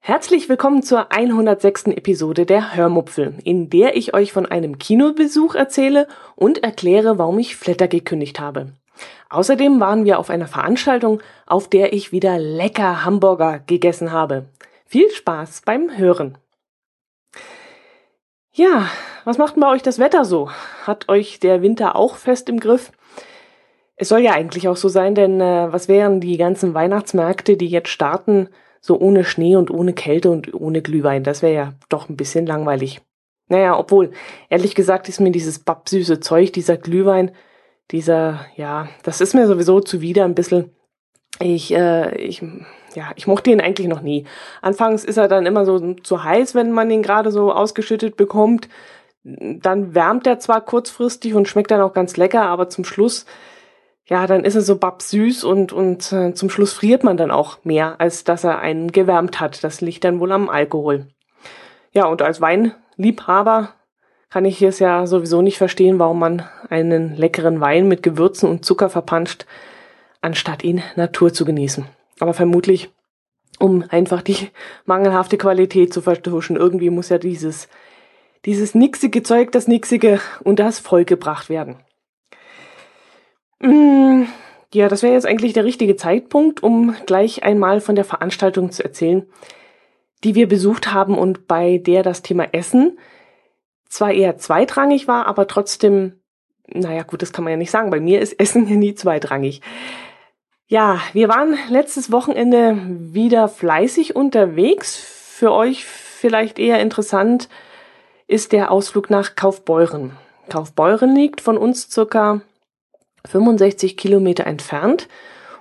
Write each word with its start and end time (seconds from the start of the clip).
Herzlich 0.00 0.48
willkommen 0.48 0.82
zur 0.82 1.12
106. 1.12 1.84
Episode 1.88 2.46
der 2.46 2.74
Hörmupfel, 2.74 3.34
in 3.44 3.70
der 3.70 3.96
ich 3.96 4.14
euch 4.14 4.32
von 4.32 4.46
einem 4.46 4.78
Kinobesuch 4.78 5.54
erzähle 5.54 6.08
und 6.34 6.64
erkläre, 6.64 7.18
warum 7.18 7.38
ich 7.38 7.54
Flatter 7.54 7.86
gekündigt 7.86 8.40
habe. 8.40 8.72
Außerdem 9.30 9.78
waren 9.78 10.04
wir 10.04 10.18
auf 10.18 10.30
einer 10.30 10.48
Veranstaltung, 10.48 11.20
auf 11.46 11.68
der 11.68 11.92
ich 11.92 12.10
wieder 12.10 12.38
lecker 12.38 13.04
Hamburger 13.04 13.60
gegessen 13.66 14.10
habe. 14.10 14.46
Viel 14.86 15.10
Spaß 15.10 15.62
beim 15.64 15.96
Hören. 15.96 16.38
Ja, 18.56 18.88
was 19.26 19.36
macht 19.36 19.54
denn 19.54 19.60
bei 19.60 19.70
euch 19.70 19.82
das 19.82 19.98
Wetter 19.98 20.24
so? 20.24 20.50
Hat 20.84 21.10
euch 21.10 21.40
der 21.40 21.60
Winter 21.60 21.94
auch 21.94 22.16
fest 22.16 22.48
im 22.48 22.58
Griff? 22.58 22.90
Es 23.96 24.08
soll 24.08 24.20
ja 24.20 24.32
eigentlich 24.32 24.66
auch 24.66 24.78
so 24.78 24.88
sein, 24.88 25.14
denn 25.14 25.42
äh, 25.42 25.70
was 25.70 25.88
wären 25.88 26.22
die 26.22 26.38
ganzen 26.38 26.72
Weihnachtsmärkte, 26.72 27.58
die 27.58 27.68
jetzt 27.68 27.90
starten, 27.90 28.48
so 28.80 28.98
ohne 28.98 29.24
Schnee 29.24 29.56
und 29.56 29.70
ohne 29.70 29.92
Kälte 29.92 30.30
und 30.30 30.54
ohne 30.54 30.80
Glühwein. 30.80 31.22
Das 31.22 31.42
wäre 31.42 31.52
ja 31.52 31.72
doch 31.90 32.08
ein 32.08 32.16
bisschen 32.16 32.46
langweilig. 32.46 33.02
Naja, 33.48 33.78
obwohl, 33.78 34.12
ehrlich 34.48 34.74
gesagt 34.74 35.10
ist 35.10 35.20
mir 35.20 35.32
dieses 35.32 35.58
babsüße 35.58 36.20
Zeug, 36.20 36.54
dieser 36.54 36.78
Glühwein, 36.78 37.32
dieser, 37.90 38.46
ja, 38.56 38.88
das 39.02 39.20
ist 39.20 39.34
mir 39.34 39.46
sowieso 39.46 39.80
zuwider 39.80 40.24
ein 40.24 40.34
bisschen. 40.34 40.74
Ich, 41.40 41.74
äh, 41.74 42.16
ich, 42.16 42.42
ja, 42.96 43.10
ich 43.14 43.26
mochte 43.26 43.50
ihn 43.50 43.60
eigentlich 43.60 43.88
noch 43.88 44.00
nie. 44.00 44.26
Anfangs 44.62 45.04
ist 45.04 45.18
er 45.18 45.28
dann 45.28 45.46
immer 45.46 45.64
so 45.64 45.94
zu 45.94 46.24
heiß, 46.24 46.54
wenn 46.54 46.72
man 46.72 46.90
ihn 46.90 47.02
gerade 47.02 47.30
so 47.30 47.52
ausgeschüttet 47.52 48.16
bekommt. 48.16 48.68
Dann 49.22 49.94
wärmt 49.94 50.26
er 50.26 50.38
zwar 50.38 50.60
kurzfristig 50.60 51.34
und 51.34 51.46
schmeckt 51.46 51.70
dann 51.70 51.80
auch 51.80 51.92
ganz 51.92 52.16
lecker, 52.16 52.42
aber 52.42 52.68
zum 52.68 52.84
Schluss 52.84 53.26
ja, 54.08 54.26
dann 54.28 54.44
ist 54.44 54.54
er 54.54 54.62
so 54.62 54.76
babsüß 54.78 55.42
und, 55.42 55.72
und 55.72 56.12
äh, 56.12 56.32
zum 56.32 56.48
Schluss 56.48 56.72
friert 56.72 57.02
man 57.02 57.16
dann 57.16 57.32
auch 57.32 57.58
mehr, 57.64 57.96
als 58.00 58.22
dass 58.22 58.44
er 58.44 58.60
einen 58.60 58.92
gewärmt 58.92 59.40
hat. 59.40 59.64
Das 59.64 59.80
liegt 59.80 60.04
dann 60.04 60.20
wohl 60.20 60.30
am 60.30 60.48
Alkohol. 60.48 61.08
Ja, 61.92 62.06
und 62.06 62.22
als 62.22 62.40
Weinliebhaber 62.40 63.70
kann 64.30 64.44
ich 64.44 64.62
es 64.62 64.78
ja 64.78 65.06
sowieso 65.08 65.42
nicht 65.42 65.58
verstehen, 65.58 65.98
warum 65.98 66.20
man 66.20 66.48
einen 66.70 67.16
leckeren 67.16 67.60
Wein 67.60 67.88
mit 67.88 68.04
Gewürzen 68.04 68.48
und 68.48 68.64
Zucker 68.64 68.90
verpanscht, 68.90 69.44
anstatt 70.20 70.62
ihn 70.62 70.82
Natur 70.94 71.32
zu 71.32 71.44
genießen. 71.44 71.86
Aber 72.20 72.34
vermutlich, 72.34 72.90
um 73.58 73.84
einfach 73.88 74.22
die 74.22 74.48
mangelhafte 74.84 75.38
Qualität 75.38 75.92
zu 75.92 76.02
vertuschen. 76.02 76.56
Irgendwie 76.56 76.90
muss 76.90 77.08
ja 77.08 77.18
dieses, 77.18 77.68
dieses 78.44 78.74
nixige 78.74 79.22
Zeug, 79.22 79.52
das 79.52 79.68
nixige 79.68 80.20
und 80.44 80.58
das 80.58 80.78
vollgebracht 80.78 81.48
werden. 81.48 81.76
Mm, 83.60 84.24
ja, 84.74 84.88
das 84.88 85.02
wäre 85.02 85.14
jetzt 85.14 85.26
eigentlich 85.26 85.52
der 85.52 85.64
richtige 85.64 85.96
Zeitpunkt, 85.96 86.62
um 86.62 86.94
gleich 87.06 87.42
einmal 87.42 87.80
von 87.80 87.94
der 87.94 88.04
Veranstaltung 88.04 88.70
zu 88.70 88.84
erzählen, 88.84 89.24
die 90.24 90.34
wir 90.34 90.48
besucht 90.48 90.92
haben 90.92 91.16
und 91.16 91.46
bei 91.46 91.78
der 91.78 92.02
das 92.02 92.22
Thema 92.22 92.48
Essen 92.52 92.98
zwar 93.88 94.12
eher 94.12 94.36
zweitrangig 94.36 95.08
war, 95.08 95.26
aber 95.26 95.46
trotzdem, 95.46 96.20
naja 96.66 97.02
gut, 97.02 97.22
das 97.22 97.32
kann 97.32 97.44
man 97.44 97.52
ja 97.52 97.56
nicht 97.56 97.70
sagen. 97.70 97.90
Bei 97.90 98.00
mir 98.00 98.20
ist 98.20 98.38
Essen 98.38 98.66
ja 98.68 98.76
nie 98.76 98.94
zweitrangig. 98.94 99.62
Ja, 100.68 101.00
wir 101.12 101.28
waren 101.28 101.56
letztes 101.68 102.10
Wochenende 102.10 102.76
wieder 102.88 103.46
fleißig 103.46 104.16
unterwegs. 104.16 104.96
Für 104.96 105.52
euch 105.52 105.84
vielleicht 105.84 106.58
eher 106.58 106.80
interessant 106.80 107.48
ist 108.26 108.50
der 108.50 108.72
Ausflug 108.72 109.08
nach 109.08 109.36
Kaufbeuren. 109.36 110.16
Kaufbeuren 110.48 111.14
liegt 111.14 111.40
von 111.40 111.56
uns 111.56 111.88
circa 111.88 112.40
65 113.26 113.96
Kilometer 113.96 114.44
entfernt 114.44 115.06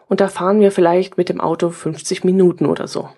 und 0.07 0.21
da 0.21 0.27
fahren 0.27 0.59
wir 0.59 0.71
vielleicht 0.71 1.17
mit 1.17 1.29
dem 1.29 1.39
Auto 1.39 1.69
50 1.69 2.23
Minuten 2.23 2.65
oder 2.65 2.87
so. 2.87 3.09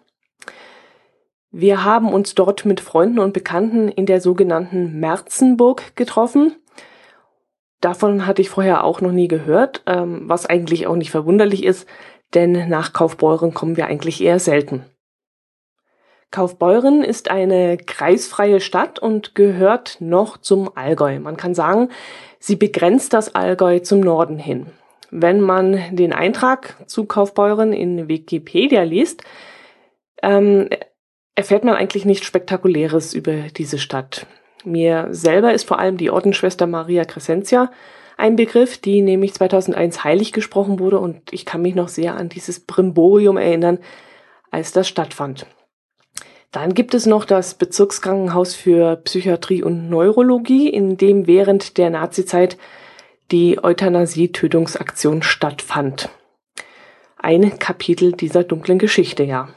Wir 1.52 1.86
haben 1.86 2.12
uns 2.12 2.36
dort 2.36 2.66
mit 2.66 2.82
Freunden 2.82 3.20
und 3.20 3.32
Bekannten 3.32 3.88
in 3.88 4.06
der 4.06 4.20
sogenannten 4.20 5.00
Merzenburg 5.00 5.96
getroffen. 5.96 6.58
Davon 7.82 8.26
hatte 8.26 8.42
ich 8.42 8.50
vorher 8.50 8.84
auch 8.84 9.02
noch 9.02 9.12
nie 9.12 9.28
gehört, 9.28 9.84
ähm, 9.86 10.22
was 10.26 10.46
eigentlich 10.46 10.88
auch 10.88 10.96
nicht 10.96 11.12
verwunderlich 11.12 11.64
ist, 11.64 11.88
denn 12.34 12.70
nach 12.70 12.94
Kaufbeuren 12.94 13.54
kommen 13.54 13.78
wir 13.78 13.86
eigentlich 13.86 14.22
eher 14.22 14.40
selten. 14.40 14.86
Kaufbeuren 16.32 17.04
ist 17.04 17.32
eine 17.32 17.78
kreisfreie 17.78 18.60
Stadt 18.60 19.00
und 19.00 19.34
gehört 19.34 19.98
noch 20.02 20.38
zum 20.38 20.70
Allgäu. 20.76 21.20
Man 21.20 21.38
kann 21.38 21.56
sagen, 21.56 21.90
Sie 22.40 22.56
begrenzt 22.56 23.14
das 23.14 23.34
Allgäu 23.34 23.80
zum 23.80 24.02
Norden 24.02 24.38
hin. 24.38 24.68
Wenn 25.10 25.40
man 25.40 25.96
den 25.96 26.14
Eintrag 26.14 26.76
zu 26.88 27.06
Kaufbeuren 27.06 27.72
in 27.72 28.08
Wikipedia 28.08 28.84
liest, 28.84 29.24
ähm, 30.22 30.70
erfährt 31.36 31.64
man 31.64 31.76
eigentlich 31.76 32.04
nichts 32.04 32.26
Spektakuläres 32.26 33.14
über 33.14 33.34
diese 33.56 33.80
Stadt. 33.80 34.28
Mir 34.68 35.08
selber 35.12 35.54
ist 35.54 35.66
vor 35.66 35.80
allem 35.80 35.96
die 35.96 36.12
Ordensschwester 36.12 36.68
Maria 36.68 37.06
Crescentia 37.06 37.72
ein 38.18 38.36
Begriff, 38.36 38.78
die 38.78 39.02
nämlich 39.02 39.34
2001 39.34 40.04
heilig 40.04 40.34
gesprochen 40.34 40.80
wurde 40.80 41.00
und 41.00 41.32
ich 41.32 41.46
kann 41.46 41.62
mich 41.62 41.74
noch 41.74 41.88
sehr 41.88 42.16
an 42.16 42.28
dieses 42.30 42.60
Brimborium 42.60 43.38
erinnern, 43.38 43.80
als 44.52 44.74
das 44.74 44.90
stattfand. 44.90 45.46
Dann 46.52 46.74
gibt 46.74 46.94
es 46.94 47.06
noch 47.06 47.24
das 47.24 47.54
Bezirkskrankenhaus 47.54 48.56
für 48.56 48.98
Psychiatrie 48.98 49.64
und 49.64 49.90
Neurologie, 49.90 50.68
in 50.68 50.98
dem 50.98 51.28
während 51.28 51.78
der 51.78 51.90
Nazizeit 51.90 52.58
die 53.32 53.64
Euthanasie-Tötungsaktion 53.64 55.22
stattfand. 55.22 56.10
Ein 57.18 57.60
Kapitel 57.60 58.12
dieser 58.14 58.44
dunklen 58.44 58.80
Geschichte, 58.80 59.24
ja. 59.24 59.50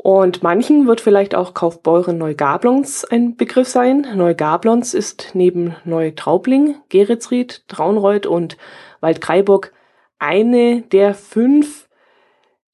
Und 0.00 0.44
manchen 0.44 0.86
wird 0.86 1.00
vielleicht 1.00 1.34
auch 1.34 1.54
Kaufbeuren 1.54 2.18
Neugablons 2.18 3.04
ein 3.04 3.36
Begriff 3.36 3.66
sein. 3.66 4.06
Neugablons 4.14 4.94
ist 4.94 5.30
neben 5.34 5.74
Neutraubling, 5.84 6.76
Geretsried, 6.88 7.64
Traunreuth 7.66 8.24
und 8.24 8.56
Waldkraiburg 9.00 9.72
eine 10.20 10.82
der 10.82 11.14
fünf 11.14 11.88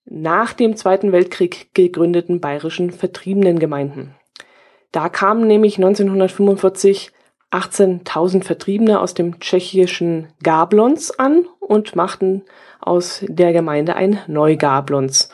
nach 0.05 0.53
dem 0.53 0.77
Zweiten 0.77 1.13
Weltkrieg 1.13 1.71
gegründeten 1.73 2.41
bayerischen 2.41 2.91
Vertriebenengemeinden. 2.91 4.15
Da 4.93 5.09
kamen 5.09 5.47
nämlich 5.47 5.79
1945 5.79 7.11
18.000 7.51 8.45
Vertriebene 8.45 9.01
aus 9.01 9.15
dem 9.15 9.41
tschechischen 9.41 10.29
Gablons 10.43 11.19
an 11.19 11.47
und 11.61 11.97
machten 11.97 12.43
aus 12.81 13.25
der 13.27 13.53
Gemeinde 13.53 13.97
ein 13.97 14.19
Neugablons. 14.27 15.31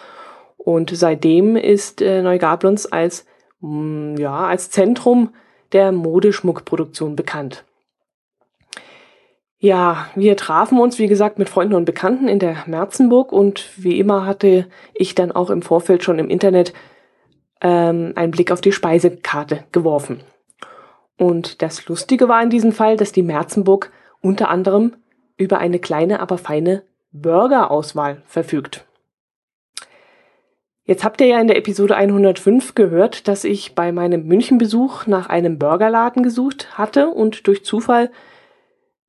Und 0.63 0.95
seitdem 0.95 1.57
ist 1.57 2.03
äh, 2.03 2.21
Neugablons 2.21 2.85
als, 2.85 3.25
mh, 3.61 3.71
mm, 3.71 4.17
ja, 4.19 4.47
als 4.47 4.71
Zentrum 4.71 5.31
der 5.73 5.91
Modeschmuckproduktion 5.91 7.17
bekannt. 7.17 7.65
Ja, 9.59 10.09
wir 10.15 10.37
trafen 10.37 10.79
uns, 10.79 10.99
wie 10.99 11.07
gesagt, 11.07 11.39
mit 11.39 11.49
Freunden 11.49 11.75
und 11.75 11.87
Bekannten 11.87 12.29
in 12.29 12.39
der 12.39 12.65
Merzenburg 12.67 13.33
und 13.33 13.71
wie 13.77 13.99
immer 13.99 14.27
hatte 14.27 14.67
ich 14.95 15.15
dann 15.15 15.33
auch 15.33 15.49
im 15.51 15.63
Vorfeld 15.63 16.03
schon 16.03 16.19
im 16.19 16.29
Internet 16.29 16.73
ähm, 17.63 18.13
einen 18.17 18.31
Blick 18.31 18.53
auf 18.53 18.61
die 18.61 18.73
Speisekarte 18.73 19.65
geworfen. 19.73 20.23
Und 21.17 21.63
das 21.63 21.87
Lustige 21.89 22.29
war 22.29 22.43
in 22.43 22.51
diesem 22.51 22.73
Fall, 22.73 22.97
dass 22.97 23.13
die 23.13 23.23
Merzenburg 23.23 23.93
unter 24.21 24.49
anderem 24.51 24.97
über 25.37 25.59
eine 25.59 25.79
kleine, 25.79 26.21
aber 26.21 26.39
feine 26.39 26.83
Burgerauswahl 27.13 28.23
verfügt. 28.27 28.87
Jetzt 30.91 31.05
habt 31.05 31.21
ihr 31.21 31.29
ja 31.29 31.41
in 31.41 31.47
der 31.47 31.57
Episode 31.57 31.95
105 31.95 32.75
gehört, 32.75 33.29
dass 33.29 33.45
ich 33.45 33.77
bei 33.77 33.93
meinem 33.93 34.27
Münchenbesuch 34.27 35.07
nach 35.07 35.29
einem 35.29 35.57
Burgerladen 35.57 36.25
gesucht 36.25 36.77
hatte 36.77 37.11
und 37.11 37.47
durch 37.47 37.65
Zufall 37.65 38.11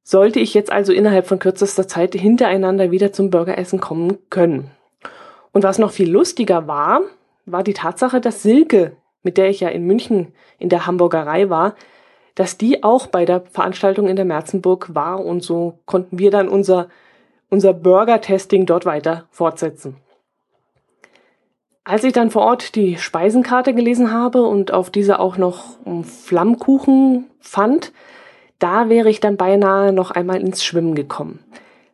sollte 0.03 0.39
ich 0.39 0.53
jetzt 0.53 0.71
also 0.71 0.93
innerhalb 0.93 1.25
von 1.25 1.39
kürzester 1.39 1.87
Zeit 1.87 2.13
hintereinander 2.13 2.91
wieder 2.91 3.13
zum 3.13 3.31
Burgeressen 3.31 3.79
kommen 3.79 4.19
können. 4.29 4.69
Und 5.53 5.63
was 5.63 5.79
noch 5.79 5.89
viel 5.89 6.07
lustiger 6.07 6.67
war, 6.67 7.01
war 7.47 7.63
die 7.63 7.73
Tatsache, 7.73 8.21
dass 8.21 8.43
Silke, 8.43 8.95
mit 9.23 9.39
der 9.39 9.49
ich 9.49 9.61
ja 9.61 9.69
in 9.69 9.87
München 9.87 10.35
in 10.59 10.69
der 10.69 10.85
Hamburgerei 10.85 11.49
war, 11.49 11.73
dass 12.35 12.59
die 12.59 12.83
auch 12.83 13.07
bei 13.07 13.25
der 13.25 13.41
Veranstaltung 13.41 14.07
in 14.07 14.17
der 14.17 14.25
Merzenburg 14.25 14.93
war 14.93 15.25
und 15.25 15.41
so 15.41 15.79
konnten 15.87 16.19
wir 16.19 16.29
dann 16.29 16.47
unser, 16.47 16.89
unser 17.49 17.73
Burger-Testing 17.73 18.67
dort 18.67 18.85
weiter 18.85 19.25
fortsetzen. 19.31 19.97
Als 21.83 22.03
ich 22.03 22.13
dann 22.13 22.29
vor 22.29 22.43
Ort 22.43 22.75
die 22.75 22.97
Speisenkarte 22.97 23.73
gelesen 23.73 24.11
habe 24.11 24.43
und 24.43 24.71
auf 24.71 24.91
dieser 24.91 25.19
auch 25.19 25.37
noch 25.37 25.77
Flammkuchen 26.03 27.25
fand, 27.39 27.91
da 28.59 28.89
wäre 28.89 29.09
ich 29.09 29.19
dann 29.19 29.37
beinahe 29.37 29.91
noch 29.91 30.11
einmal 30.11 30.39
ins 30.39 30.63
Schwimmen 30.63 30.93
gekommen. 30.93 31.39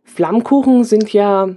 Flammkuchen 0.04 0.84
sind 0.84 1.14
ja, 1.14 1.50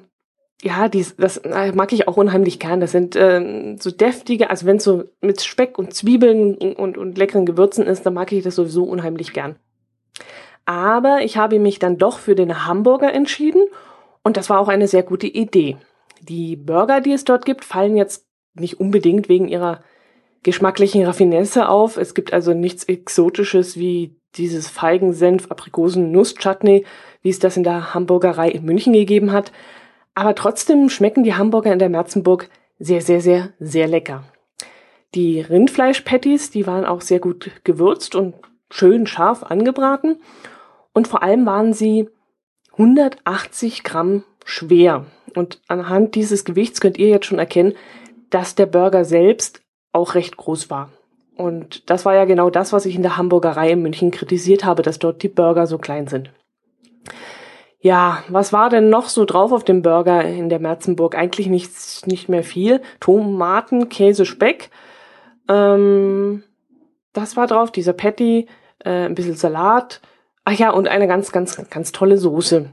ja, 0.62 0.88
die, 0.88 1.04
das 1.18 1.38
äh, 1.38 1.72
mag 1.72 1.92
ich 1.92 2.06
auch 2.06 2.16
unheimlich 2.16 2.60
gern. 2.60 2.80
Das 2.80 2.92
sind 2.92 3.16
äh, 3.16 3.76
so 3.80 3.90
deftige, 3.90 4.50
also 4.50 4.66
wenn 4.66 4.76
es 4.76 4.84
so 4.84 5.04
mit 5.20 5.40
Speck 5.40 5.78
und 5.78 5.94
Zwiebeln 5.94 6.54
und, 6.54 6.96
und 6.96 7.18
leckeren 7.18 7.46
Gewürzen 7.46 7.86
ist, 7.86 8.06
dann 8.06 8.14
mag 8.14 8.30
ich 8.30 8.44
das 8.44 8.54
sowieso 8.54 8.84
unheimlich 8.84 9.32
gern. 9.32 9.56
Aber 10.66 11.22
ich 11.22 11.36
habe 11.36 11.58
mich 11.58 11.80
dann 11.80 11.98
doch 11.98 12.20
für 12.20 12.36
den 12.36 12.64
Hamburger 12.66 13.12
entschieden 13.12 13.64
und 14.22 14.36
das 14.36 14.50
war 14.50 14.60
auch 14.60 14.68
eine 14.68 14.86
sehr 14.86 15.02
gute 15.02 15.26
Idee. 15.26 15.78
Die 16.20 16.56
Burger, 16.56 17.00
die 17.00 17.12
es 17.12 17.24
dort 17.24 17.44
gibt, 17.44 17.64
fallen 17.64 17.96
jetzt 17.96 18.26
nicht 18.54 18.80
unbedingt 18.80 19.28
wegen 19.28 19.48
ihrer 19.48 19.82
geschmacklichen 20.42 21.04
Raffinesse 21.04 21.68
auf. 21.68 21.96
Es 21.96 22.14
gibt 22.14 22.32
also 22.32 22.54
nichts 22.54 22.84
Exotisches 22.84 23.76
wie 23.76 24.16
dieses 24.36 24.68
Feigensenf, 24.68 25.50
Aprikosen, 25.50 26.12
Nuss-Chutney, 26.12 26.84
wie 27.22 27.30
es 27.30 27.38
das 27.38 27.56
in 27.56 27.64
der 27.64 27.94
Hamburgerei 27.94 28.50
in 28.50 28.64
München 28.64 28.92
gegeben 28.92 29.32
hat. 29.32 29.52
Aber 30.14 30.34
trotzdem 30.34 30.88
schmecken 30.88 31.24
die 31.24 31.34
Hamburger 31.34 31.72
in 31.72 31.78
der 31.78 31.88
Merzenburg 31.88 32.48
sehr, 32.78 33.02
sehr, 33.02 33.20
sehr, 33.20 33.50
sehr 33.58 33.88
lecker. 33.88 34.24
Die 35.14 35.40
Rindfleisch-Patties, 35.40 36.50
die 36.50 36.66
waren 36.66 36.84
auch 36.84 37.00
sehr 37.00 37.18
gut 37.18 37.50
gewürzt 37.64 38.14
und 38.14 38.34
schön 38.70 39.06
scharf 39.06 39.42
angebraten. 39.42 40.20
Und 40.92 41.08
vor 41.08 41.22
allem 41.22 41.46
waren 41.46 41.72
sie 41.72 42.08
180 42.72 43.82
Gramm 43.82 44.24
schwer. 44.44 45.06
Und 45.34 45.60
anhand 45.68 46.14
dieses 46.14 46.44
Gewichts 46.44 46.80
könnt 46.80 46.98
ihr 46.98 47.08
jetzt 47.08 47.26
schon 47.26 47.38
erkennen, 47.38 47.74
dass 48.30 48.54
der 48.54 48.66
Burger 48.66 49.04
selbst 49.04 49.62
auch 49.92 50.14
recht 50.14 50.36
groß 50.36 50.70
war. 50.70 50.90
Und 51.36 51.88
das 51.88 52.04
war 52.04 52.14
ja 52.14 52.26
genau 52.26 52.50
das, 52.50 52.72
was 52.72 52.86
ich 52.86 52.94
in 52.94 53.02
der 53.02 53.16
Hamburgerei 53.16 53.70
in 53.72 53.82
München 53.82 54.10
kritisiert 54.10 54.64
habe, 54.64 54.82
dass 54.82 54.98
dort 54.98 55.22
die 55.22 55.28
Burger 55.28 55.66
so 55.66 55.78
klein 55.78 56.06
sind. 56.06 56.30
Ja, 57.80 58.22
was 58.28 58.52
war 58.52 58.68
denn 58.68 58.90
noch 58.90 59.08
so 59.08 59.24
drauf 59.24 59.52
auf 59.52 59.64
dem 59.64 59.80
Burger 59.80 60.22
in 60.22 60.50
der 60.50 60.58
Merzenburg? 60.58 61.16
Eigentlich 61.16 61.46
nichts, 61.46 62.06
nicht 62.06 62.28
mehr 62.28 62.44
viel. 62.44 62.82
Tomaten, 63.00 63.88
Käse, 63.88 64.26
Speck. 64.26 64.70
Ähm, 65.48 66.42
das 67.14 67.36
war 67.38 67.46
drauf, 67.46 67.70
dieser 67.72 67.94
Patty, 67.94 68.46
äh, 68.84 69.06
ein 69.06 69.14
bisschen 69.14 69.34
Salat. 69.34 70.02
Ach 70.44 70.52
ja, 70.52 70.70
und 70.70 70.88
eine 70.88 71.08
ganz, 71.08 71.32
ganz, 71.32 71.56
ganz 71.70 71.90
tolle 71.90 72.18
Soße. 72.18 72.70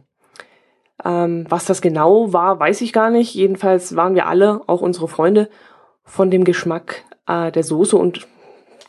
Ähm, 1.03 1.45
was 1.49 1.65
das 1.65 1.81
genau 1.81 2.33
war, 2.33 2.59
weiß 2.59 2.81
ich 2.81 2.93
gar 2.93 3.09
nicht. 3.09 3.35
Jedenfalls 3.35 3.95
waren 3.95 4.15
wir 4.15 4.27
alle, 4.27 4.61
auch 4.67 4.81
unsere 4.81 5.07
Freunde, 5.07 5.49
von 6.03 6.31
dem 6.31 6.43
Geschmack 6.43 7.03
äh, 7.27 7.51
der 7.51 7.63
Soße 7.63 7.97
und 7.97 8.27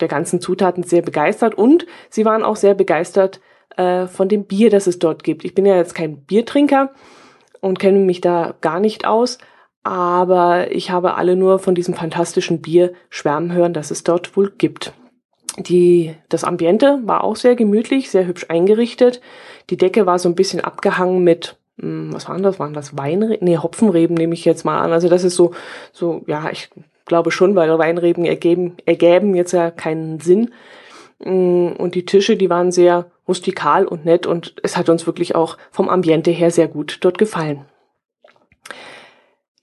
der 0.00 0.08
ganzen 0.08 0.40
Zutaten 0.40 0.84
sehr 0.84 1.02
begeistert. 1.02 1.54
Und 1.54 1.86
sie 2.08 2.24
waren 2.24 2.44
auch 2.44 2.56
sehr 2.56 2.74
begeistert 2.74 3.40
äh, 3.76 4.06
von 4.06 4.28
dem 4.28 4.44
Bier, 4.44 4.70
das 4.70 4.86
es 4.86 4.98
dort 4.98 5.24
gibt. 5.24 5.44
Ich 5.44 5.54
bin 5.54 5.66
ja 5.66 5.76
jetzt 5.76 5.94
kein 5.94 6.24
Biertrinker 6.24 6.90
und 7.60 7.78
kenne 7.78 7.98
mich 7.98 8.20
da 8.20 8.54
gar 8.60 8.80
nicht 8.80 9.06
aus, 9.06 9.38
aber 9.82 10.70
ich 10.70 10.90
habe 10.90 11.14
alle 11.14 11.36
nur 11.36 11.58
von 11.58 11.74
diesem 11.74 11.94
fantastischen 11.94 12.60
Bier 12.60 12.92
schwärmen 13.10 13.52
hören, 13.52 13.72
das 13.72 13.90
es 13.90 14.04
dort 14.04 14.36
wohl 14.36 14.52
gibt. 14.56 14.92
Die, 15.58 16.14
das 16.28 16.44
Ambiente 16.44 17.00
war 17.04 17.24
auch 17.24 17.34
sehr 17.34 17.56
gemütlich, 17.56 18.10
sehr 18.10 18.26
hübsch 18.26 18.46
eingerichtet. 18.48 19.20
Die 19.70 19.76
Decke 19.76 20.06
war 20.06 20.18
so 20.18 20.28
ein 20.28 20.36
bisschen 20.36 20.60
abgehangen 20.60 21.24
mit, 21.24 21.56
was 21.80 22.28
waren 22.28 22.42
das? 22.42 22.58
Waren 22.58 22.74
das 22.74 22.96
Weinreben? 22.96 23.44
Nee, 23.44 23.58
Hopfenreben 23.58 24.14
nehme 24.16 24.34
ich 24.34 24.44
jetzt 24.44 24.64
mal 24.64 24.80
an. 24.80 24.92
Also 24.92 25.08
das 25.08 25.24
ist 25.24 25.36
so, 25.36 25.52
so, 25.92 26.22
ja, 26.26 26.50
ich 26.50 26.70
glaube 27.06 27.30
schon, 27.30 27.54
weil 27.54 27.78
Weinreben 27.78 28.24
ergeben, 28.24 28.76
ergäben 28.84 29.34
jetzt 29.34 29.52
ja 29.52 29.70
keinen 29.70 30.20
Sinn. 30.20 30.52
Mm, 31.20 31.68
und 31.78 31.94
die 31.94 32.04
Tische, 32.04 32.36
die 32.36 32.50
waren 32.50 32.72
sehr 32.72 33.10
rustikal 33.26 33.86
und 33.86 34.04
nett 34.04 34.26
und 34.26 34.54
es 34.62 34.76
hat 34.76 34.88
uns 34.88 35.06
wirklich 35.06 35.34
auch 35.34 35.56
vom 35.70 35.88
Ambiente 35.88 36.30
her 36.30 36.50
sehr 36.50 36.68
gut 36.68 36.98
dort 37.02 37.18
gefallen. 37.18 37.64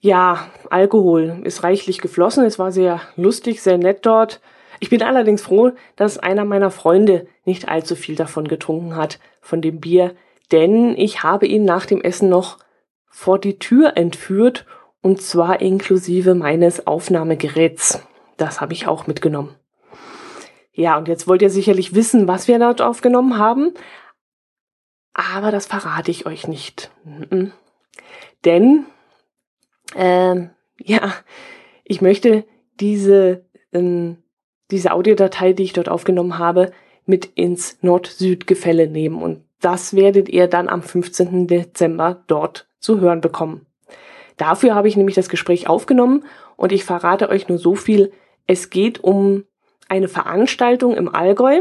Ja, 0.00 0.48
Alkohol 0.70 1.40
ist 1.44 1.64
reichlich 1.64 2.00
geflossen. 2.00 2.44
Es 2.44 2.58
war 2.58 2.70
sehr 2.70 3.00
lustig, 3.16 3.60
sehr 3.60 3.78
nett 3.78 4.06
dort. 4.06 4.40
Ich 4.78 4.90
bin 4.90 5.02
allerdings 5.02 5.42
froh, 5.42 5.72
dass 5.96 6.18
einer 6.18 6.44
meiner 6.44 6.70
Freunde 6.70 7.26
nicht 7.44 7.68
allzu 7.68 7.96
viel 7.96 8.14
davon 8.14 8.46
getrunken 8.46 8.94
hat, 8.94 9.18
von 9.40 9.62
dem 9.62 9.80
Bier, 9.80 10.14
denn 10.52 10.96
ich 10.96 11.22
habe 11.22 11.46
ihn 11.46 11.64
nach 11.64 11.86
dem 11.86 12.00
Essen 12.00 12.28
noch 12.28 12.58
vor 13.06 13.38
die 13.38 13.58
Tür 13.58 13.96
entführt 13.96 14.66
und 15.00 15.22
zwar 15.22 15.60
inklusive 15.60 16.34
meines 16.34 16.86
Aufnahmegeräts. 16.86 18.02
Das 18.36 18.60
habe 18.60 18.72
ich 18.72 18.86
auch 18.86 19.06
mitgenommen. 19.06 19.54
Ja, 20.72 20.98
und 20.98 21.08
jetzt 21.08 21.26
wollt 21.26 21.40
ihr 21.40 21.48
sicherlich 21.48 21.94
wissen, 21.94 22.28
was 22.28 22.48
wir 22.48 22.58
dort 22.58 22.82
aufgenommen 22.82 23.38
haben. 23.38 23.72
Aber 25.14 25.50
das 25.50 25.64
verrate 25.64 26.10
ich 26.10 26.26
euch 26.26 26.46
nicht. 26.46 26.90
Denn, 28.44 28.84
ähm, 29.94 30.50
ja, 30.78 31.14
ich 31.84 32.02
möchte 32.02 32.44
diese, 32.78 33.46
ähm, 33.72 34.22
diese 34.70 34.92
Audiodatei, 34.92 35.54
die 35.54 35.62
ich 35.62 35.72
dort 35.72 35.88
aufgenommen 35.88 36.38
habe, 36.38 36.72
mit 37.06 37.24
ins 37.24 37.78
Nord-Süd-Gefälle 37.80 38.88
nehmen. 38.88 39.22
Und 39.22 39.45
das 39.60 39.94
werdet 39.94 40.28
ihr 40.28 40.48
dann 40.48 40.68
am 40.68 40.82
15. 40.82 41.46
Dezember 41.46 42.22
dort 42.26 42.68
zu 42.78 43.00
hören 43.00 43.20
bekommen. 43.20 43.66
Dafür 44.36 44.74
habe 44.74 44.88
ich 44.88 44.96
nämlich 44.96 45.14
das 45.14 45.28
Gespräch 45.28 45.68
aufgenommen 45.68 46.24
und 46.56 46.72
ich 46.72 46.84
verrate 46.84 47.28
euch 47.28 47.48
nur 47.48 47.58
so 47.58 47.74
viel. 47.74 48.12
Es 48.46 48.70
geht 48.70 49.02
um 49.02 49.44
eine 49.88 50.08
Veranstaltung 50.08 50.94
im 50.94 51.14
Allgäu, 51.14 51.60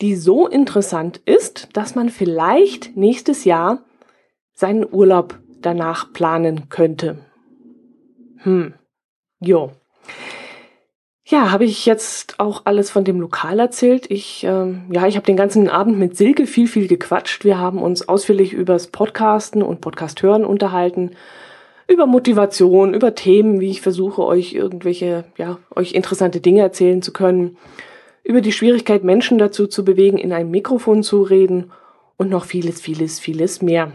die 0.00 0.14
so 0.14 0.46
interessant 0.46 1.18
ist, 1.24 1.68
dass 1.74 1.94
man 1.94 2.08
vielleicht 2.08 2.96
nächstes 2.96 3.44
Jahr 3.44 3.84
seinen 4.54 4.86
Urlaub 4.90 5.38
danach 5.60 6.12
planen 6.12 6.68
könnte. 6.68 7.18
Hm. 8.38 8.74
Jo. 9.40 9.72
Ja, 11.30 11.50
habe 11.50 11.66
ich 11.66 11.84
jetzt 11.84 12.40
auch 12.40 12.62
alles 12.64 12.90
von 12.90 13.04
dem 13.04 13.20
Lokal 13.20 13.58
erzählt. 13.58 14.10
Ich, 14.10 14.44
ähm, 14.44 14.86
ja, 14.90 15.06
ich 15.06 15.16
habe 15.16 15.26
den 15.26 15.36
ganzen 15.36 15.68
Abend 15.68 15.98
mit 15.98 16.16
Silke 16.16 16.46
viel, 16.46 16.66
viel 16.66 16.88
gequatscht. 16.88 17.44
Wir 17.44 17.58
haben 17.58 17.82
uns 17.82 18.08
ausführlich 18.08 18.54
übers 18.54 18.86
Podcasten 18.86 19.62
und 19.62 19.82
Podcast 19.82 20.22
hören 20.22 20.46
unterhalten 20.46 21.10
über 21.86 22.06
Motivation, 22.06 22.94
über 22.94 23.14
Themen, 23.14 23.60
wie 23.60 23.68
ich 23.68 23.82
versuche, 23.82 24.24
euch 24.24 24.54
irgendwelche, 24.54 25.26
ja, 25.36 25.58
euch 25.76 25.92
interessante 25.92 26.40
Dinge 26.40 26.62
erzählen 26.62 27.02
zu 27.02 27.12
können, 27.12 27.58
über 28.24 28.40
die 28.40 28.52
Schwierigkeit, 28.52 29.04
Menschen 29.04 29.36
dazu 29.36 29.66
zu 29.66 29.84
bewegen, 29.84 30.16
in 30.16 30.32
ein 30.32 30.50
Mikrofon 30.50 31.02
zu 31.02 31.20
reden 31.20 31.72
und 32.16 32.30
noch 32.30 32.46
vieles, 32.46 32.80
vieles, 32.80 33.20
vieles 33.20 33.60
mehr. 33.60 33.92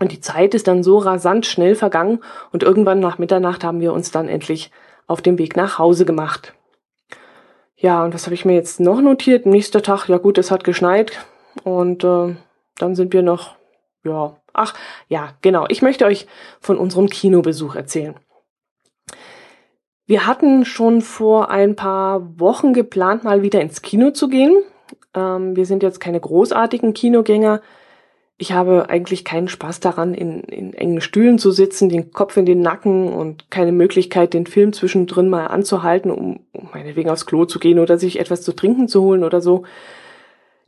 Und 0.00 0.10
die 0.10 0.20
Zeit 0.20 0.54
ist 0.54 0.68
dann 0.68 0.82
so 0.82 0.96
rasant 0.96 1.44
schnell 1.44 1.74
vergangen 1.74 2.20
und 2.50 2.62
irgendwann 2.62 2.98
nach 2.98 3.18
Mitternacht 3.18 3.62
haben 3.62 3.80
wir 3.80 3.92
uns 3.92 4.10
dann 4.10 4.30
endlich 4.30 4.70
auf 5.06 5.20
dem 5.20 5.36
Weg 5.36 5.54
nach 5.54 5.78
Hause 5.78 6.06
gemacht. 6.06 6.54
Ja, 7.82 8.02
und 8.02 8.14
was 8.14 8.24
habe 8.24 8.34
ich 8.34 8.46
mir 8.46 8.54
jetzt 8.54 8.80
noch 8.80 9.02
notiert? 9.02 9.44
Nächster 9.44 9.82
Tag, 9.82 10.08
ja 10.08 10.16
gut, 10.16 10.38
es 10.38 10.50
hat 10.50 10.64
geschneit 10.64 11.26
und 11.64 12.02
äh, 12.04 12.34
dann 12.78 12.94
sind 12.94 13.12
wir 13.12 13.22
noch, 13.22 13.56
ja, 14.04 14.36
Ach, 14.52 14.74
ja, 15.08 15.30
genau. 15.40 15.66
Ich 15.68 15.82
möchte 15.82 16.04
euch 16.04 16.26
von 16.60 16.78
unserem 16.78 17.08
Kinobesuch 17.08 17.74
erzählen. 17.74 18.14
Wir 20.06 20.26
hatten 20.26 20.64
schon 20.64 21.00
vor 21.00 21.50
ein 21.50 21.76
paar 21.76 22.38
Wochen 22.38 22.74
geplant, 22.74 23.24
mal 23.24 23.42
wieder 23.42 23.60
ins 23.60 23.82
Kino 23.82 24.10
zu 24.10 24.28
gehen. 24.28 24.62
Ähm, 25.14 25.56
wir 25.56 25.64
sind 25.64 25.82
jetzt 25.82 26.00
keine 26.00 26.20
großartigen 26.20 26.92
Kinogänger. 26.92 27.62
Ich 28.42 28.50
habe 28.50 28.90
eigentlich 28.90 29.24
keinen 29.24 29.46
Spaß 29.46 29.78
daran, 29.78 30.14
in, 30.14 30.40
in 30.40 30.74
engen 30.74 31.00
Stühlen 31.00 31.38
zu 31.38 31.52
sitzen, 31.52 31.88
den 31.88 32.12
Kopf 32.12 32.36
in 32.36 32.44
den 32.44 32.60
Nacken 32.60 33.06
und 33.12 33.52
keine 33.52 33.70
Möglichkeit, 33.70 34.34
den 34.34 34.46
Film 34.46 34.72
zwischendrin 34.72 35.28
mal 35.28 35.46
anzuhalten, 35.46 36.10
um, 36.10 36.40
um 36.50 36.68
meinetwegen 36.74 37.08
aufs 37.08 37.24
Klo 37.24 37.44
zu 37.44 37.60
gehen 37.60 37.78
oder 37.78 37.98
sich 37.98 38.18
etwas 38.18 38.42
zu 38.42 38.52
trinken 38.52 38.88
zu 38.88 39.00
holen 39.02 39.22
oder 39.22 39.40
so. 39.40 39.62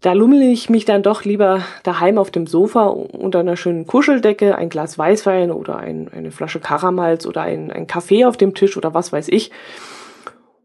Da 0.03 0.13
lummel 0.13 0.43
ich 0.43 0.71
mich 0.71 0.85
dann 0.85 1.03
doch 1.03 1.25
lieber 1.25 1.63
daheim 1.83 2.17
auf 2.17 2.31
dem 2.31 2.47
Sofa 2.47 2.85
unter 2.85 3.41
einer 3.41 3.57
schönen 3.57 3.89
Kuscheldecke, 3.89 4.55
ein 4.55 4.69
Glas 4.69 4.97
Weißwein 4.97 5.51
oder 5.51 5.77
ein, 5.77 6.09
eine 6.15 6.31
Flasche 6.31 6.61
Karamals 6.61 7.27
oder 7.27 7.43
ein, 7.43 7.73
ein 7.73 7.89
Kaffee 7.89 8.25
auf 8.25 8.37
dem 8.37 8.55
Tisch 8.55 8.77
oder 8.77 8.95
was 8.95 9.13
weiß 9.13 9.27
ich 9.27 9.51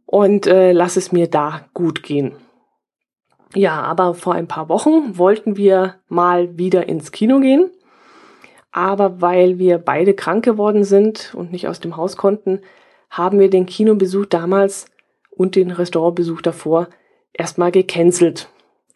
und 0.05 0.45
äh, 0.45 0.73
lass 0.73 0.95
es 0.95 1.11
mir 1.11 1.27
da 1.27 1.61
gut 1.73 2.03
gehen. 2.03 2.33
Ja, 3.55 3.81
aber 3.81 4.13
vor 4.13 4.33
ein 4.33 4.47
paar 4.47 4.69
Wochen 4.69 5.17
wollten 5.17 5.57
wir 5.57 5.95
mal 6.07 6.57
wieder 6.57 6.87
ins 6.87 7.11
Kino 7.11 7.39
gehen. 7.39 7.71
Aber 8.71 9.21
weil 9.21 9.57
wir 9.57 9.79
beide 9.79 10.13
krank 10.13 10.45
geworden 10.45 10.83
sind 10.83 11.33
und 11.35 11.51
nicht 11.51 11.67
aus 11.67 11.79
dem 11.79 11.97
Haus 11.97 12.17
konnten, 12.17 12.61
haben 13.09 13.39
wir 13.39 13.49
den 13.49 13.65
Kinobesuch 13.65 14.27
damals 14.27 14.85
und 15.31 15.55
den 15.55 15.71
Restaurantbesuch 15.71 16.41
davor 16.41 16.87
erstmal 17.33 17.71
gecancelt. 17.71 18.49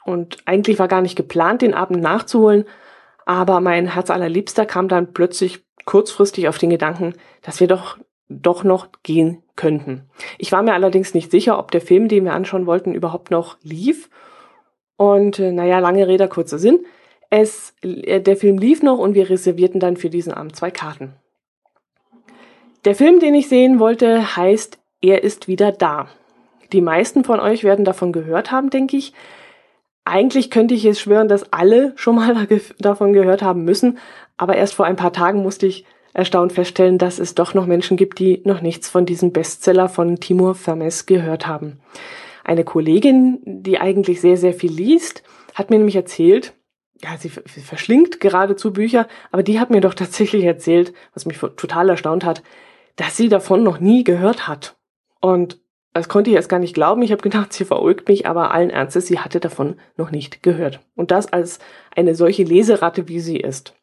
Und 0.05 0.37
eigentlich 0.45 0.77
war 0.77 0.87
gar 0.87 1.01
nicht 1.01 1.15
geplant, 1.15 1.61
den 1.61 1.73
Abend 1.73 2.01
nachzuholen, 2.01 2.65
aber 3.25 3.61
mein 3.61 3.87
Herz 3.87 4.09
allerliebster 4.11 4.65
kam 4.65 4.87
dann 4.87 5.13
plötzlich 5.13 5.63
kurzfristig 5.85 6.47
auf 6.47 6.57
den 6.57 6.69
Gedanken, 6.69 7.13
dass 7.41 7.59
wir 7.59 7.67
doch 7.67 7.97
doch 8.29 8.63
noch 8.63 8.87
gehen 9.03 9.43
könnten. 9.55 10.09
Ich 10.37 10.51
war 10.51 10.63
mir 10.63 10.73
allerdings 10.73 11.13
nicht 11.13 11.29
sicher, 11.29 11.59
ob 11.59 11.71
der 11.71 11.81
Film, 11.81 12.07
den 12.07 12.25
wir 12.25 12.33
anschauen 12.33 12.65
wollten, 12.65 12.93
überhaupt 12.93 13.31
noch 13.31 13.57
lief. 13.61 14.09
Und 14.97 15.39
äh, 15.39 15.51
naja, 15.51 15.79
lange 15.79 16.07
Rede, 16.07 16.27
kurzer 16.27 16.59
Sinn. 16.59 16.85
Es, 17.29 17.73
äh, 17.81 18.21
der 18.21 18.37
Film 18.37 18.57
lief 18.57 18.83
noch 18.83 18.99
und 18.99 19.15
wir 19.15 19.29
reservierten 19.29 19.79
dann 19.79 19.97
für 19.97 20.09
diesen 20.09 20.33
Abend 20.33 20.55
zwei 20.55 20.71
Karten. 20.71 21.13
Der 22.85 22.95
Film, 22.95 23.19
den 23.19 23.33
ich 23.33 23.47
sehen 23.47 23.79
wollte, 23.79 24.35
heißt 24.35 24.77
Er 25.01 25.23
ist 25.23 25.47
wieder 25.47 25.71
da. 25.71 26.07
Die 26.73 26.81
meisten 26.81 27.23
von 27.23 27.39
euch 27.39 27.63
werden 27.63 27.85
davon 27.85 28.11
gehört 28.11 28.51
haben, 28.51 28.69
denke 28.69 28.97
ich. 28.97 29.13
Eigentlich 30.05 30.51
könnte 30.51 30.73
ich 30.73 30.83
jetzt 30.83 30.99
schwören, 30.99 31.29
dass 31.29 31.53
alle 31.53 31.93
schon 31.95 32.15
mal 32.15 32.47
davon 32.79 33.13
gehört 33.13 33.41
haben 33.41 33.63
müssen, 33.63 33.99
aber 34.37 34.55
erst 34.55 34.73
vor 34.73 34.85
ein 34.85 34.97
paar 34.97 35.13
Tagen 35.13 35.41
musste 35.43 35.65
ich 35.65 35.85
erstaunt 36.13 36.53
feststellen, 36.53 36.97
dass 36.97 37.19
es 37.19 37.35
doch 37.35 37.53
noch 37.53 37.65
Menschen 37.65 37.97
gibt, 37.97 38.19
die 38.19 38.41
noch 38.43 38.61
nichts 38.61 38.89
von 38.89 39.05
diesem 39.05 39.31
Bestseller 39.31 39.89
von 39.89 40.19
Timur 40.19 40.55
Vermes 40.55 41.05
gehört 41.05 41.47
haben. 41.47 41.79
Eine 42.43 42.63
Kollegin, 42.63 43.39
die 43.45 43.79
eigentlich 43.79 44.21
sehr, 44.21 44.37
sehr 44.37 44.53
viel 44.53 44.71
liest, 44.71 45.23
hat 45.53 45.69
mir 45.69 45.77
nämlich 45.77 45.95
erzählt, 45.95 46.53
ja, 47.01 47.17
sie 47.17 47.29
verschlingt 47.29 48.19
geradezu 48.19 48.71
Bücher, 48.71 49.07
aber 49.31 49.43
die 49.43 49.59
hat 49.59 49.69
mir 49.69 49.81
doch 49.81 49.93
tatsächlich 49.95 50.43
erzählt, 50.43 50.93
was 51.13 51.25
mich 51.25 51.37
total 51.37 51.89
erstaunt 51.89 52.23
hat, 52.23 52.43
dass 52.95 53.17
sie 53.17 53.29
davon 53.29 53.63
noch 53.63 53.79
nie 53.79 54.03
gehört 54.03 54.47
hat. 54.47 54.77
Und 55.19 55.59
das 55.93 56.09
konnte 56.09 56.31
ich 56.31 56.35
erst 56.35 56.49
gar 56.49 56.59
nicht 56.59 56.73
glauben. 56.73 57.03
Ich 57.03 57.11
habe 57.11 57.21
gedacht, 57.21 57.53
sie 57.53 57.65
verulgt 57.65 58.07
mich, 58.07 58.25
aber 58.25 58.51
allen 58.51 58.71
Ernstes, 58.71 59.07
sie 59.07 59.19
hatte 59.19 59.39
davon 59.39 59.79
noch 59.95 60.11
nicht 60.11 60.41
gehört. 60.41 60.79
Und 60.95 61.11
das 61.11 61.31
als 61.31 61.59
eine 61.95 62.15
solche 62.15 62.43
Leseratte, 62.43 63.07
wie 63.07 63.19
sie 63.19 63.37
ist. 63.37 63.75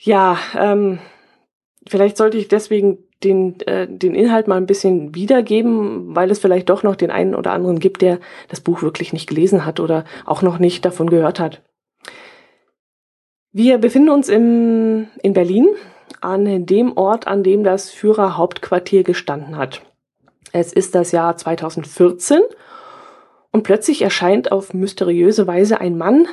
Ja, 0.00 0.36
ähm, 0.58 0.98
vielleicht 1.86 2.16
sollte 2.16 2.38
ich 2.38 2.48
deswegen 2.48 2.98
den, 3.24 3.60
äh, 3.60 3.88
den 3.88 4.14
Inhalt 4.14 4.48
mal 4.48 4.56
ein 4.56 4.66
bisschen 4.66 5.14
wiedergeben, 5.14 6.14
weil 6.14 6.30
es 6.30 6.38
vielleicht 6.38 6.68
doch 6.68 6.82
noch 6.82 6.96
den 6.96 7.10
einen 7.10 7.34
oder 7.34 7.52
anderen 7.52 7.78
gibt, 7.78 8.02
der 8.02 8.18
das 8.48 8.60
Buch 8.60 8.82
wirklich 8.82 9.12
nicht 9.12 9.28
gelesen 9.28 9.64
hat 9.64 9.80
oder 9.80 10.04
auch 10.24 10.42
noch 10.42 10.58
nicht 10.58 10.84
davon 10.84 11.08
gehört 11.08 11.40
hat. 11.40 11.62
Wir 13.52 13.78
befinden 13.78 14.10
uns 14.10 14.28
im, 14.28 15.08
in 15.22 15.32
Berlin 15.32 15.68
an 16.20 16.66
dem 16.66 16.96
Ort, 16.96 17.26
an 17.26 17.42
dem 17.42 17.64
das 17.64 17.90
Führerhauptquartier 17.90 19.04
gestanden 19.04 19.56
hat. 19.56 19.82
Es 20.52 20.72
ist 20.72 20.94
das 20.94 21.12
Jahr 21.12 21.36
2014 21.36 22.40
und 23.50 23.62
plötzlich 23.62 24.02
erscheint 24.02 24.52
auf 24.52 24.74
mysteriöse 24.74 25.46
Weise 25.46 25.80
ein 25.80 25.96
Mann 25.96 26.26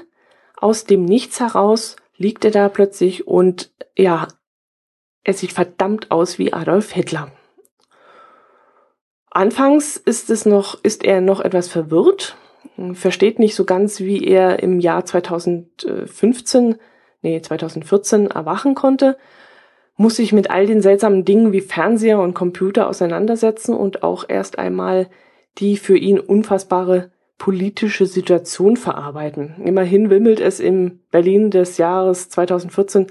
aus 0.58 0.86
dem 0.86 1.06
Nichts 1.06 1.40
heraus, 1.40 1.96
liegt 2.18 2.46
er 2.46 2.52
da 2.52 2.70
plötzlich 2.70 3.28
und 3.28 3.72
ja, 3.98 4.28
er 5.24 5.34
sieht 5.34 5.52
verdammt 5.52 6.12
aus 6.12 6.40
wie 6.40 6.54
Adolf 6.54 6.92
Hitler. 6.92 7.32
Anfangs 9.30 9.96
ist 9.98 10.30
es 10.30 10.46
noch, 10.46 10.84
ist 10.84 11.06
er 11.06 11.22
noch 11.22 11.40
etwas 11.40 11.70
verwirrt, 11.70 12.36
versteht 12.94 13.40
nicht 13.40 13.56
so 13.56 13.64
ganz, 13.64 14.00
wie 14.02 14.26
er 14.26 14.62
im 14.62 14.80
Jahr 14.80 15.06
2015, 15.06 16.76
nee, 17.22 17.42
2014 17.42 18.28
erwachen 18.28 18.76
konnte, 18.76 19.18
muss 19.96 20.16
sich 20.16 20.34
mit 20.34 20.50
all 20.50 20.66
den 20.66 20.82
seltsamen 20.82 21.26
Dingen 21.26 21.54
wie 21.54 21.62
Fernseher 21.62 22.20
und 22.20 22.34
Computer 22.34 22.90
auseinandersetzen 22.90 23.76
und 23.76 24.04
auch 24.04 24.26
erst 24.28 24.58
einmal 24.58 25.10
die 25.58 25.78
für 25.78 25.98
ihn 25.98 26.20
unfassbare 26.20 27.12
politische 27.38 28.06
Situation 28.06 28.78
verarbeiten. 28.78 29.56
Immerhin 29.64 30.10
wimmelt 30.10 30.40
es 30.40 30.60
im 30.60 31.02
Berlin 31.12 31.52
des 31.52 31.78
Jahres 31.78 32.30
2014 32.30 33.08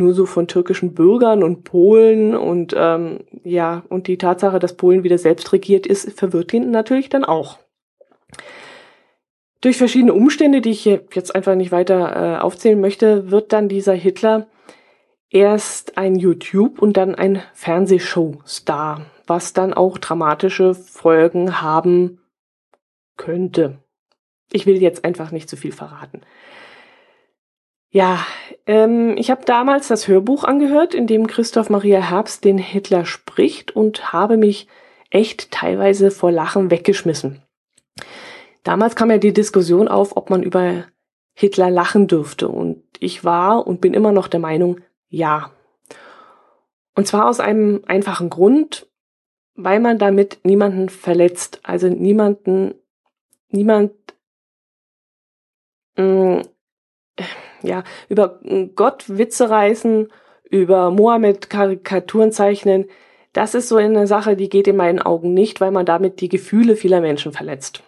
nur 0.00 0.14
so 0.14 0.26
von 0.26 0.48
türkischen 0.48 0.94
Bürgern 0.94 1.44
und 1.44 1.62
Polen 1.62 2.34
und 2.34 2.74
ähm, 2.76 3.20
ja, 3.44 3.84
und 3.88 4.08
die 4.08 4.18
Tatsache, 4.18 4.58
dass 4.58 4.76
Polen 4.76 5.04
wieder 5.04 5.18
selbst 5.18 5.52
regiert 5.52 5.86
ist, 5.86 6.18
verwirrt 6.18 6.52
ihn 6.52 6.70
natürlich 6.70 7.08
dann 7.08 7.24
auch. 7.24 7.58
Durch 9.60 9.76
verschiedene 9.76 10.14
Umstände, 10.14 10.60
die 10.62 10.70
ich 10.70 10.84
jetzt 10.86 11.34
einfach 11.34 11.54
nicht 11.54 11.70
weiter 11.70 12.16
äh, 12.16 12.40
aufzählen 12.40 12.80
möchte, 12.80 13.30
wird 13.30 13.52
dann 13.52 13.68
dieser 13.68 13.92
Hitler 13.92 14.48
erst 15.28 15.98
ein 15.98 16.16
YouTube 16.16 16.80
und 16.80 16.96
dann 16.96 17.14
ein 17.14 17.42
Fernsehshow-Star, 17.52 19.06
was 19.26 19.52
dann 19.52 19.74
auch 19.74 19.98
dramatische 19.98 20.74
Folgen 20.74 21.60
haben 21.60 22.20
könnte. 23.16 23.78
Ich 24.50 24.66
will 24.66 24.82
jetzt 24.82 25.04
einfach 25.04 25.30
nicht 25.30 25.48
zu 25.48 25.56
viel 25.56 25.72
verraten. 25.72 26.22
Ja, 27.92 28.24
ähm, 28.66 29.16
ich 29.16 29.30
habe 29.30 29.44
damals 29.44 29.88
das 29.88 30.06
Hörbuch 30.06 30.44
angehört, 30.44 30.94
in 30.94 31.08
dem 31.08 31.26
Christoph 31.26 31.70
Maria 31.70 32.00
Herbst 32.00 32.44
den 32.44 32.58
Hitler 32.58 33.04
spricht 33.04 33.74
und 33.74 34.12
habe 34.12 34.36
mich 34.36 34.68
echt 35.10 35.50
teilweise 35.50 36.12
vor 36.12 36.30
Lachen 36.30 36.70
weggeschmissen. 36.70 37.42
Damals 38.62 38.94
kam 38.94 39.10
ja 39.10 39.18
die 39.18 39.32
Diskussion 39.32 39.88
auf, 39.88 40.16
ob 40.16 40.30
man 40.30 40.44
über 40.44 40.84
Hitler 41.34 41.68
lachen 41.68 42.06
dürfte. 42.06 42.48
Und 42.48 42.84
ich 43.00 43.24
war 43.24 43.66
und 43.66 43.80
bin 43.80 43.92
immer 43.92 44.12
noch 44.12 44.28
der 44.28 44.40
Meinung, 44.40 44.80
ja. 45.08 45.50
Und 46.94 47.08
zwar 47.08 47.28
aus 47.28 47.40
einem 47.40 47.82
einfachen 47.86 48.30
Grund, 48.30 48.86
weil 49.54 49.80
man 49.80 49.98
damit 49.98 50.38
niemanden 50.44 50.90
verletzt. 50.90 51.58
Also 51.64 51.88
niemanden, 51.88 52.74
niemand 53.48 53.92
mh, 55.96 56.04
mm, 56.04 56.42
ja, 57.62 57.84
über 58.08 58.40
Gott 58.74 59.04
Witze 59.08 59.50
reißen, 59.50 60.08
über 60.48 60.90
Mohammed 60.90 61.50
Karikaturen 61.50 62.32
zeichnen, 62.32 62.86
das 63.32 63.54
ist 63.54 63.68
so 63.68 63.76
eine 63.76 64.06
Sache, 64.06 64.36
die 64.36 64.48
geht 64.48 64.66
in 64.66 64.76
meinen 64.76 65.00
Augen 65.00 65.32
nicht, 65.34 65.60
weil 65.60 65.70
man 65.70 65.86
damit 65.86 66.20
die 66.20 66.28
Gefühle 66.28 66.74
vieler 66.74 67.00
Menschen 67.00 67.32
verletzt. 67.32 67.82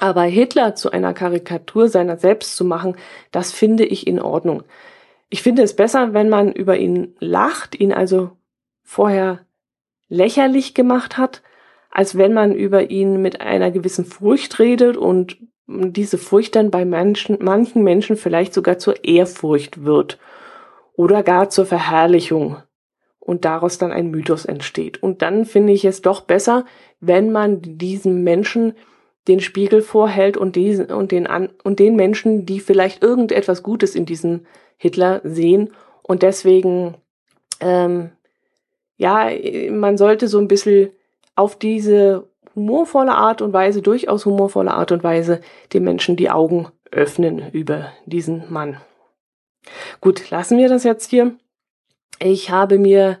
Aber 0.00 0.22
Hitler 0.22 0.74
zu 0.74 0.90
einer 0.90 1.14
Karikatur 1.14 1.88
seiner 1.88 2.16
selbst 2.16 2.56
zu 2.56 2.64
machen, 2.64 2.96
das 3.30 3.52
finde 3.52 3.84
ich 3.84 4.06
in 4.08 4.20
Ordnung. 4.20 4.64
Ich 5.30 5.42
finde 5.42 5.62
es 5.62 5.76
besser, 5.76 6.12
wenn 6.12 6.28
man 6.28 6.52
über 6.52 6.76
ihn 6.76 7.14
lacht, 7.20 7.78
ihn 7.78 7.92
also 7.92 8.32
vorher 8.82 9.40
lächerlich 10.08 10.74
gemacht 10.74 11.16
hat, 11.16 11.42
als 11.90 12.18
wenn 12.18 12.32
man 12.32 12.52
über 12.52 12.90
ihn 12.90 13.22
mit 13.22 13.40
einer 13.40 13.70
gewissen 13.70 14.04
Furcht 14.04 14.58
redet 14.58 14.96
und 14.96 15.38
diese 15.66 16.18
Furcht 16.18 16.56
dann 16.56 16.70
bei 16.70 16.84
Menschen, 16.84 17.38
manchen 17.40 17.82
Menschen 17.82 18.16
vielleicht 18.16 18.54
sogar 18.54 18.78
zur 18.78 19.04
Ehrfurcht 19.04 19.84
wird 19.84 20.18
oder 20.94 21.22
gar 21.22 21.50
zur 21.50 21.66
Verherrlichung 21.66 22.56
und 23.18 23.44
daraus 23.44 23.78
dann 23.78 23.90
ein 23.90 24.10
Mythos 24.10 24.44
entsteht. 24.44 25.02
Und 25.02 25.22
dann 25.22 25.46
finde 25.46 25.72
ich 25.72 25.84
es 25.84 26.02
doch 26.02 26.20
besser, 26.20 26.66
wenn 27.00 27.32
man 27.32 27.60
diesem 27.62 28.22
Menschen 28.22 28.74
den 29.26 29.40
Spiegel 29.40 29.80
vorhält 29.80 30.36
und 30.36 30.54
diesen 30.54 30.86
und 30.92 31.10
den 31.10 31.26
an, 31.26 31.48
und 31.62 31.78
den 31.78 31.96
Menschen, 31.96 32.44
die 32.44 32.60
vielleicht 32.60 33.02
irgendetwas 33.02 33.62
Gutes 33.62 33.94
in 33.94 34.04
diesem 34.04 34.46
Hitler 34.76 35.22
sehen 35.24 35.72
und 36.02 36.22
deswegen 36.22 36.94
ähm, 37.60 38.10
ja, 38.96 39.30
man 39.70 39.96
sollte 39.96 40.28
so 40.28 40.38
ein 40.38 40.48
bisschen 40.48 40.90
auf 41.34 41.58
diese 41.58 42.28
humorvolle 42.54 43.12
Art 43.12 43.42
und 43.42 43.52
Weise, 43.52 43.82
durchaus 43.82 44.26
humorvolle 44.26 44.74
Art 44.74 44.92
und 44.92 45.04
Weise, 45.04 45.40
den 45.72 45.84
Menschen 45.84 46.16
die 46.16 46.30
Augen 46.30 46.68
öffnen 46.90 47.50
über 47.52 47.92
diesen 48.06 48.52
Mann. 48.52 48.78
Gut, 50.00 50.30
lassen 50.30 50.58
wir 50.58 50.68
das 50.68 50.84
jetzt 50.84 51.10
hier. 51.10 51.34
Ich 52.20 52.50
habe 52.50 52.78
mir 52.78 53.18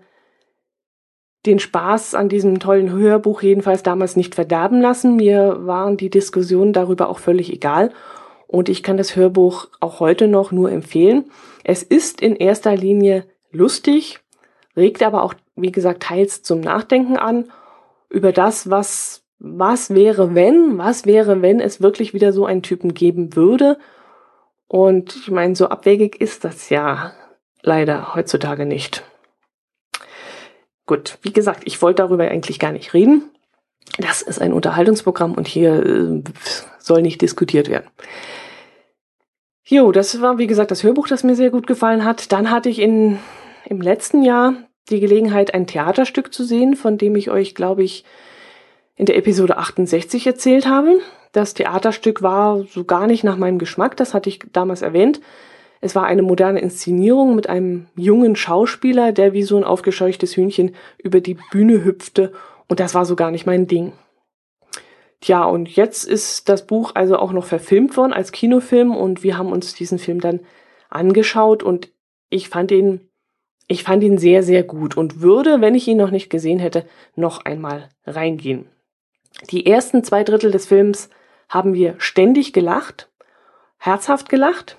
den 1.46 1.58
Spaß 1.58 2.14
an 2.14 2.28
diesem 2.28 2.58
tollen 2.58 2.90
Hörbuch 2.90 3.42
jedenfalls 3.42 3.82
damals 3.82 4.16
nicht 4.16 4.34
verderben 4.34 4.80
lassen. 4.80 5.16
Mir 5.16 5.66
waren 5.66 5.96
die 5.96 6.10
Diskussionen 6.10 6.72
darüber 6.72 7.08
auch 7.08 7.18
völlig 7.18 7.52
egal. 7.52 7.92
Und 8.46 8.68
ich 8.68 8.82
kann 8.82 8.96
das 8.96 9.16
Hörbuch 9.16 9.68
auch 9.80 10.00
heute 10.00 10.28
noch 10.28 10.52
nur 10.52 10.70
empfehlen. 10.70 11.30
Es 11.64 11.82
ist 11.82 12.20
in 12.20 12.36
erster 12.36 12.76
Linie 12.76 13.26
lustig, 13.50 14.20
regt 14.76 15.02
aber 15.02 15.22
auch, 15.22 15.34
wie 15.56 15.72
gesagt, 15.72 16.04
teils 16.04 16.42
zum 16.42 16.60
Nachdenken 16.60 17.16
an 17.16 17.50
über 18.08 18.32
das, 18.32 18.70
was 18.70 19.23
was 19.44 19.90
wäre, 19.90 20.34
wenn, 20.34 20.78
was 20.78 21.04
wäre, 21.04 21.42
wenn 21.42 21.60
es 21.60 21.82
wirklich 21.82 22.14
wieder 22.14 22.32
so 22.32 22.46
einen 22.46 22.62
Typen 22.62 22.94
geben 22.94 23.36
würde. 23.36 23.78
Und 24.66 25.14
ich 25.16 25.30
meine, 25.30 25.54
so 25.54 25.68
abwegig 25.68 26.18
ist 26.20 26.44
das 26.44 26.70
ja 26.70 27.12
leider 27.62 28.14
heutzutage 28.14 28.64
nicht. 28.64 29.04
Gut, 30.86 31.18
wie 31.22 31.32
gesagt, 31.32 31.62
ich 31.66 31.80
wollte 31.82 32.02
darüber 32.02 32.24
eigentlich 32.24 32.58
gar 32.58 32.72
nicht 32.72 32.94
reden. 32.94 33.30
Das 33.98 34.22
ist 34.22 34.40
ein 34.40 34.54
Unterhaltungsprogramm 34.54 35.34
und 35.34 35.46
hier 35.46 35.84
äh, 35.84 36.22
soll 36.78 37.02
nicht 37.02 37.20
diskutiert 37.20 37.68
werden. 37.68 37.90
Jo, 39.62 39.92
das 39.92 40.20
war 40.22 40.38
wie 40.38 40.46
gesagt 40.46 40.70
das 40.70 40.82
Hörbuch, 40.82 41.06
das 41.06 41.22
mir 41.22 41.36
sehr 41.36 41.50
gut 41.50 41.66
gefallen 41.66 42.04
hat. 42.04 42.32
Dann 42.32 42.50
hatte 42.50 42.70
ich 42.70 42.78
in, 42.78 43.18
im 43.66 43.82
letzten 43.82 44.22
Jahr 44.22 44.54
die 44.88 45.00
Gelegenheit, 45.00 45.52
ein 45.54 45.66
Theaterstück 45.66 46.32
zu 46.32 46.44
sehen, 46.44 46.76
von 46.76 46.98
dem 46.98 47.14
ich 47.16 47.30
euch, 47.30 47.54
glaube 47.54 47.82
ich, 47.82 48.04
in 48.96 49.06
der 49.06 49.16
Episode 49.16 49.56
68 49.56 50.26
erzählt 50.26 50.66
habe. 50.66 51.00
Das 51.32 51.54
Theaterstück 51.54 52.22
war 52.22 52.62
so 52.64 52.84
gar 52.84 53.06
nicht 53.06 53.24
nach 53.24 53.36
meinem 53.36 53.58
Geschmack, 53.58 53.96
das 53.96 54.14
hatte 54.14 54.28
ich 54.28 54.40
damals 54.52 54.82
erwähnt. 54.82 55.20
Es 55.80 55.94
war 55.94 56.06
eine 56.06 56.22
moderne 56.22 56.60
Inszenierung 56.60 57.34
mit 57.34 57.48
einem 57.48 57.88
jungen 57.96 58.36
Schauspieler, 58.36 59.12
der 59.12 59.32
wie 59.32 59.42
so 59.42 59.56
ein 59.56 59.64
aufgescheuchtes 59.64 60.36
Hühnchen 60.36 60.74
über 60.98 61.20
die 61.20 61.36
Bühne 61.50 61.84
hüpfte 61.84 62.32
und 62.68 62.80
das 62.80 62.94
war 62.94 63.04
so 63.04 63.16
gar 63.16 63.30
nicht 63.30 63.46
mein 63.46 63.66
Ding. 63.66 63.92
Tja, 65.20 65.44
und 65.44 65.68
jetzt 65.70 66.04
ist 66.04 66.48
das 66.48 66.66
Buch 66.66 66.92
also 66.94 67.16
auch 67.16 67.32
noch 67.32 67.46
verfilmt 67.46 67.96
worden 67.96 68.12
als 68.12 68.30
Kinofilm 68.30 68.94
und 68.94 69.22
wir 69.22 69.38
haben 69.38 69.52
uns 69.52 69.74
diesen 69.74 69.98
Film 69.98 70.20
dann 70.20 70.40
angeschaut 70.90 71.62
und 71.62 71.90
ich 72.30 72.48
fand 72.48 72.70
ihn, 72.70 73.08
ich 73.66 73.84
fand 73.84 74.04
ihn 74.04 74.18
sehr, 74.18 74.42
sehr 74.42 74.62
gut 74.62 74.96
und 74.96 75.20
würde, 75.20 75.60
wenn 75.60 75.74
ich 75.74 75.88
ihn 75.88 75.96
noch 75.96 76.10
nicht 76.10 76.30
gesehen 76.30 76.58
hätte, 76.58 76.84
noch 77.16 77.44
einmal 77.44 77.88
reingehen. 78.06 78.66
Die 79.50 79.66
ersten 79.66 80.04
zwei 80.04 80.24
Drittel 80.24 80.50
des 80.50 80.66
Films 80.66 81.10
haben 81.48 81.74
wir 81.74 81.94
ständig 81.98 82.52
gelacht, 82.52 83.10
herzhaft 83.78 84.28
gelacht, 84.28 84.78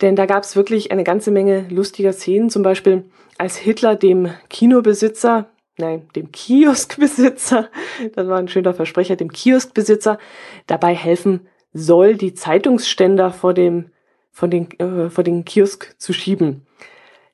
denn 0.00 0.16
da 0.16 0.26
gab 0.26 0.42
es 0.42 0.56
wirklich 0.56 0.92
eine 0.92 1.04
ganze 1.04 1.30
Menge 1.30 1.66
lustiger 1.70 2.12
Szenen, 2.12 2.50
zum 2.50 2.62
Beispiel 2.62 3.04
als 3.36 3.56
Hitler 3.56 3.96
dem 3.96 4.30
Kinobesitzer, 4.48 5.48
nein, 5.76 6.08
dem 6.16 6.32
Kioskbesitzer, 6.32 7.68
das 8.14 8.28
war 8.28 8.38
ein 8.38 8.48
schöner 8.48 8.74
Versprecher, 8.74 9.16
dem 9.16 9.32
Kioskbesitzer 9.32 10.18
dabei 10.66 10.94
helfen 10.94 11.48
soll, 11.72 12.16
die 12.16 12.34
Zeitungsständer 12.34 13.32
vor 13.32 13.54
dem, 13.54 13.90
vor 14.30 14.48
den, 14.48 14.70
äh, 14.80 15.10
vor 15.10 15.24
den 15.24 15.44
Kiosk 15.44 15.94
zu 15.98 16.12
schieben. 16.12 16.66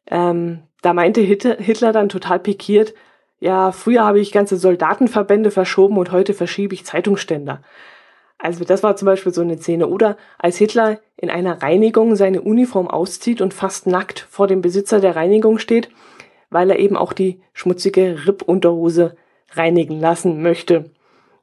Ähm, 0.06 0.62
da 0.82 0.92
meinte 0.92 1.22
Hitler 1.22 1.92
dann 1.92 2.10
total 2.10 2.40
pikiert, 2.40 2.94
ja, 3.44 3.72
früher 3.72 4.06
habe 4.06 4.20
ich 4.20 4.32
ganze 4.32 4.56
Soldatenverbände 4.56 5.50
verschoben 5.50 5.98
und 5.98 6.12
heute 6.12 6.32
verschiebe 6.32 6.72
ich 6.72 6.86
Zeitungsständer. 6.86 7.60
Also 8.38 8.64
das 8.64 8.82
war 8.82 8.96
zum 8.96 9.04
Beispiel 9.04 9.34
so 9.34 9.42
eine 9.42 9.58
Szene. 9.58 9.86
Oder 9.86 10.16
als 10.38 10.56
Hitler 10.56 10.98
in 11.18 11.28
einer 11.28 11.62
Reinigung 11.62 12.16
seine 12.16 12.40
Uniform 12.40 12.88
auszieht 12.88 13.42
und 13.42 13.52
fast 13.52 13.86
nackt 13.86 14.26
vor 14.30 14.46
dem 14.46 14.62
Besitzer 14.62 14.98
der 14.98 15.14
Reinigung 15.14 15.58
steht, 15.58 15.90
weil 16.48 16.70
er 16.70 16.78
eben 16.78 16.96
auch 16.96 17.12
die 17.12 17.42
schmutzige 17.52 18.26
Rippunterhose 18.26 19.14
reinigen 19.52 20.00
lassen 20.00 20.40
möchte. 20.40 20.92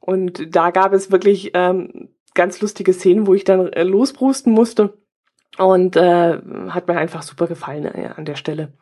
Und 0.00 0.56
da 0.56 0.72
gab 0.72 0.94
es 0.94 1.12
wirklich 1.12 1.52
ähm, 1.54 2.08
ganz 2.34 2.60
lustige 2.60 2.94
Szenen, 2.94 3.28
wo 3.28 3.34
ich 3.34 3.44
dann 3.44 3.72
äh, 3.72 3.84
losbrusten 3.84 4.52
musste. 4.52 4.98
Und 5.56 5.94
äh, 5.94 6.38
hat 6.68 6.88
mir 6.88 6.96
einfach 6.96 7.22
super 7.22 7.46
gefallen 7.46 7.84
äh, 7.84 8.10
an 8.16 8.24
der 8.24 8.34
Stelle. 8.34 8.72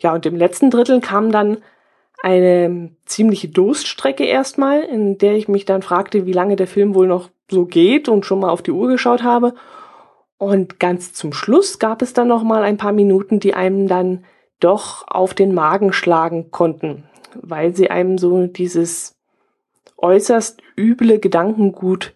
Ja, 0.00 0.12
und 0.12 0.26
im 0.26 0.34
letzten 0.34 0.70
Drittel 0.70 1.00
kam 1.00 1.30
dann 1.30 1.58
eine 2.22 2.90
ziemliche 3.04 3.48
Durststrecke 3.48 4.24
erstmal, 4.24 4.82
in 4.82 5.18
der 5.18 5.34
ich 5.34 5.48
mich 5.48 5.64
dann 5.64 5.82
fragte, 5.82 6.26
wie 6.26 6.32
lange 6.32 6.56
der 6.56 6.66
Film 6.66 6.94
wohl 6.94 7.06
noch 7.06 7.30
so 7.50 7.66
geht 7.66 8.08
und 8.08 8.26
schon 8.26 8.40
mal 8.40 8.50
auf 8.50 8.62
die 8.62 8.72
Uhr 8.72 8.88
geschaut 8.88 9.22
habe. 9.22 9.54
Und 10.38 10.80
ganz 10.80 11.12
zum 11.12 11.32
Schluss 11.32 11.78
gab 11.78 12.02
es 12.02 12.12
dann 12.12 12.28
noch 12.28 12.42
mal 12.42 12.62
ein 12.62 12.76
paar 12.76 12.92
Minuten, 12.92 13.40
die 13.40 13.54
einem 13.54 13.88
dann 13.88 14.24
doch 14.60 15.06
auf 15.08 15.34
den 15.34 15.54
Magen 15.54 15.92
schlagen 15.92 16.50
konnten, 16.50 17.04
weil 17.34 17.74
sie 17.74 17.90
einem 17.90 18.18
so 18.18 18.46
dieses 18.46 19.14
äußerst 19.98 20.60
üble 20.76 21.18
Gedankengut, 21.18 22.14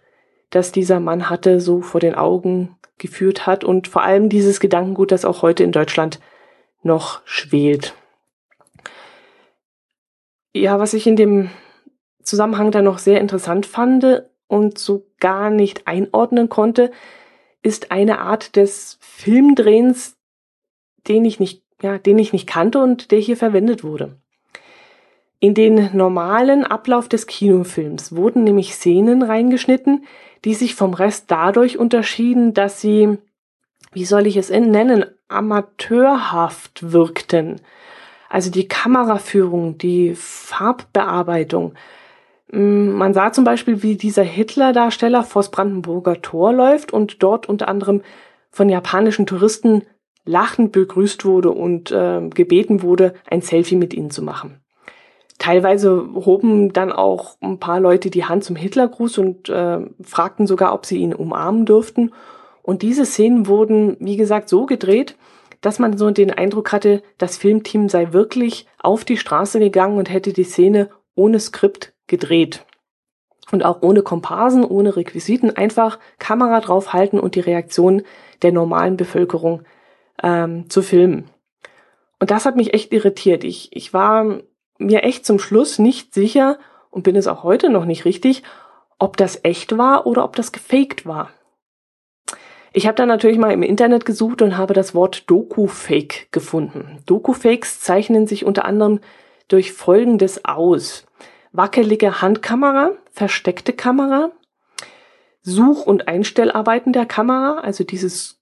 das 0.50 0.73
dieser 0.73 1.00
Mann 1.00 1.30
hatte, 1.30 1.61
so 1.61 1.80
vor 1.80 2.00
den 2.00 2.14
Augen 2.14 2.76
geführt 2.99 3.47
hat 3.47 3.64
und 3.64 3.88
vor 3.88 4.02
allem 4.02 4.28
dieses 4.28 4.61
Gedankengut, 4.61 5.12
das 5.12 5.25
auch 5.25 5.42
heute 5.42 5.64
in 5.64 5.73
Deutschland 5.73 6.21
noch 6.83 7.21
schwelt. 7.25 7.95
Ja, 10.52 10.78
was 10.78 10.95
ich 10.95 11.07
in 11.07 11.16
dem 11.16 11.50
Zusammenhang 12.23 12.71
dann 12.71 12.85
noch 12.85 12.99
sehr 12.99 13.21
interessant 13.21 13.66
fand 13.66 14.25
und 14.49 14.78
so 14.78 15.07
gar 15.21 15.50
nicht 15.50 15.87
einordnen 15.87 16.49
konnte, 16.49 16.90
ist 17.62 17.92
eine 17.92 18.21
Art 18.21 18.57
des 18.57 18.99
Filmdrehens, 19.00 20.16
den 21.07 21.25
ich 21.25 21.38
nicht, 21.40 21.62
ja, 21.83 21.99
den 21.99 22.19
ich 22.19 22.33
nicht 22.33 22.47
kannte 22.47 22.83
und 22.83 23.11
der 23.11 23.19
hier 23.19 23.37
verwendet 23.37 23.85
wurde. 23.85 24.16
In 25.38 25.54
den 25.54 25.97
normalen 25.97 26.64
Ablauf 26.64 27.09
des 27.09 27.26
Kinofilms 27.26 28.14
wurden 28.14 28.45
nämlich 28.45 28.75
Szenen 28.75 29.23
reingeschnitten, 29.23 30.04
die 30.45 30.54
sich 30.54 30.75
vom 30.75 30.95
Rest 30.95 31.30
dadurch 31.30 31.78
unterschieden, 31.78 32.52
dass 32.52 32.80
sie, 32.80 33.19
wie 33.92 34.04
soll 34.04 34.26
ich 34.26 34.37
es 34.37 34.50
nennen, 34.50 35.07
amateurhaft 35.28 36.92
wirkten. 36.92 37.61
Also 38.30 38.49
die 38.49 38.68
Kameraführung, 38.68 39.76
die 39.76 40.14
Farbbearbeitung. 40.14 41.75
Mm, 42.52 42.92
man 42.92 43.12
sah 43.12 43.32
zum 43.32 43.44
Beispiel, 43.44 43.82
wie 43.82 43.96
dieser 43.96 44.22
Hitler-Darsteller 44.22 45.25
vors 45.25 45.50
Brandenburger 45.50 46.22
Tor 46.22 46.52
läuft 46.52 46.92
und 46.92 47.22
dort 47.25 47.49
unter 47.49 47.68
anderem 47.68 48.02
von 48.50 48.68
japanischen 48.68 49.26
Touristen 49.26 49.82
lachend 50.25 50.70
begrüßt 50.70 51.25
wurde 51.25 51.50
und 51.50 51.90
äh, 51.90 52.21
gebeten 52.28 52.82
wurde, 52.82 53.14
ein 53.28 53.43
Selfie 53.43 53.75
mit 53.76 53.93
ihnen 53.93 54.10
zu 54.10 54.23
machen. 54.23 54.60
Teilweise 55.38 56.08
hoben 56.14 56.73
dann 56.73 56.93
auch 56.93 57.36
ein 57.40 57.58
paar 57.58 57.80
Leute 57.80 58.10
die 58.10 58.26
Hand 58.26 58.45
zum 58.45 58.54
Hitlergruß 58.54 59.19
und 59.19 59.49
äh, 59.49 59.80
fragten 60.02 60.47
sogar, 60.47 60.73
ob 60.73 60.86
sie 60.86 60.99
ihn 60.99 61.14
umarmen 61.14 61.66
dürften. 61.66 62.12
Und 62.62 62.82
diese 62.82 63.06
Szenen 63.06 63.49
wurden, 63.49 63.97
wie 63.99 64.16
gesagt, 64.16 64.49
so 64.49 64.66
gedreht, 64.66 65.16
dass 65.60 65.78
man 65.78 65.96
so 65.96 66.10
den 66.10 66.30
Eindruck 66.30 66.73
hatte, 66.73 67.02
das 67.18 67.36
Filmteam 67.36 67.88
sei 67.88 68.12
wirklich 68.12 68.66
auf 68.78 69.04
die 69.04 69.16
Straße 69.16 69.58
gegangen 69.58 69.99
und 69.99 70.10
hätte 70.10 70.32
die 70.32 70.44
Szene 70.44 70.90
ohne 71.14 71.38
Skript 71.38 71.92
gedreht. 72.06 72.64
Und 73.52 73.64
auch 73.64 73.82
ohne 73.82 74.02
Komparsen, 74.02 74.64
ohne 74.64 74.96
Requisiten, 74.96 75.56
einfach 75.56 75.99
Kamera 76.18 76.60
draufhalten 76.60 77.18
und 77.18 77.34
die 77.34 77.40
Reaktion 77.40 78.02
der 78.42 78.52
normalen 78.52 78.96
Bevölkerung 78.96 79.62
ähm, 80.23 80.70
zu 80.70 80.82
filmen. 80.82 81.28
Und 82.20 82.30
das 82.30 82.44
hat 82.46 82.56
mich 82.56 82.75
echt 82.75 82.92
irritiert. 82.92 83.44
Ich, 83.44 83.75
ich 83.75 83.92
war 83.92 84.40
mir 84.78 85.02
echt 85.02 85.26
zum 85.26 85.38
Schluss 85.38 85.78
nicht 85.78 86.14
sicher 86.14 86.58
und 86.90 87.02
bin 87.02 87.16
es 87.16 87.26
auch 87.26 87.42
heute 87.42 87.70
noch 87.70 87.84
nicht 87.84 88.04
richtig, 88.04 88.42
ob 88.99 89.16
das 89.16 89.40
echt 89.42 89.76
war 89.78 90.06
oder 90.06 90.25
ob 90.25 90.36
das 90.36 90.52
gefaked 90.52 91.06
war. 91.06 91.30
Ich 92.73 92.87
habe 92.87 92.95
dann 92.95 93.09
natürlich 93.09 93.39
mal 93.39 93.52
im 93.52 93.63
Internet 93.63 94.04
gesucht 94.04 94.43
und 94.43 94.56
habe 94.56 94.75
das 94.75 94.95
Wort 94.95 95.28
Doku-Fake 95.28 96.30
gefunden. 96.30 97.02
Doku-Fakes 97.06 97.80
zeichnen 97.80 98.26
sich 98.26 98.45
unter 98.45 98.65
anderem 98.65 99.00
durch 99.49 99.73
Folgendes 99.73 100.45
aus. 100.45 101.06
Wackelige 101.52 102.23
Handkamera, 102.23 102.93
versteckte 103.11 103.73
Kamera, 103.73 104.30
Such- 105.43 105.87
und 105.87 106.06
Einstellarbeiten 106.06 106.93
der 106.93 107.06
Kamera, 107.06 107.61
also 107.61 107.83
dieses 107.83 108.41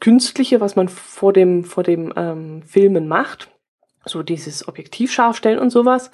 künstliche, 0.00 0.60
was 0.60 0.76
man 0.76 0.88
vor 0.88 1.32
dem, 1.32 1.64
vor 1.64 1.82
dem 1.82 2.12
ähm, 2.16 2.62
Filmen 2.62 3.08
macht, 3.08 3.50
so 4.06 4.22
dieses 4.22 4.66
Objektiv 4.68 5.12
scharf 5.12 5.36
stellen 5.36 5.58
und 5.58 5.70
sowas. 5.70 6.10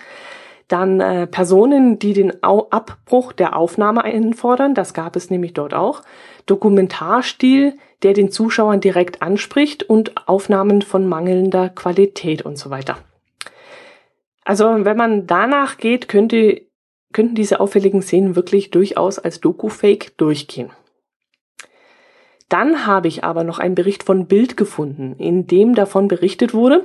Dann 0.70 1.00
äh, 1.00 1.26
Personen, 1.26 1.98
die 1.98 2.12
den 2.12 2.44
Au 2.44 2.68
Abbruch 2.70 3.32
der 3.32 3.56
Aufnahme 3.56 4.04
einfordern, 4.04 4.72
das 4.72 4.94
gab 4.94 5.16
es 5.16 5.28
nämlich 5.28 5.52
dort 5.52 5.74
auch. 5.74 6.02
Dokumentarstil, 6.46 7.74
der 8.04 8.12
den 8.12 8.30
Zuschauern 8.30 8.80
direkt 8.80 9.20
anspricht 9.20 9.82
und 9.82 10.28
Aufnahmen 10.28 10.82
von 10.82 11.08
mangelnder 11.08 11.70
Qualität 11.70 12.42
und 12.42 12.56
so 12.56 12.70
weiter. 12.70 12.98
Also 14.44 14.84
wenn 14.84 14.96
man 14.96 15.26
danach 15.26 15.76
geht, 15.76 16.06
könnte, 16.06 16.62
könnten 17.12 17.34
diese 17.34 17.58
auffälligen 17.58 18.00
Szenen 18.00 18.36
wirklich 18.36 18.70
durchaus 18.70 19.18
als 19.18 19.40
Doku-Fake 19.40 20.16
durchgehen. 20.18 20.70
Dann 22.48 22.86
habe 22.86 23.08
ich 23.08 23.24
aber 23.24 23.42
noch 23.42 23.58
einen 23.58 23.74
Bericht 23.74 24.04
von 24.04 24.26
Bild 24.28 24.56
gefunden, 24.56 25.16
in 25.18 25.48
dem 25.48 25.74
davon 25.74 26.06
berichtet 26.06 26.54
wurde, 26.54 26.84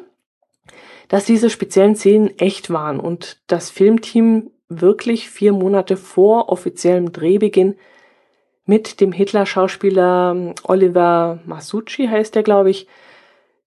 dass 1.07 1.25
diese 1.25 1.49
speziellen 1.49 1.95
Szenen 1.95 2.37
echt 2.39 2.69
waren 2.71 2.99
und 2.99 3.41
das 3.47 3.69
Filmteam 3.69 4.51
wirklich 4.69 5.29
vier 5.29 5.53
Monate 5.53 5.97
vor 5.97 6.49
offiziellem 6.49 7.11
Drehbeginn 7.11 7.75
mit 8.65 8.99
dem 8.99 9.11
Hitler-Schauspieler 9.11 10.33
ähm, 10.35 10.55
Oliver 10.63 11.39
Masucci 11.45 12.07
heißt 12.07 12.35
er, 12.35 12.43
glaube 12.43 12.71
ich, 12.71 12.87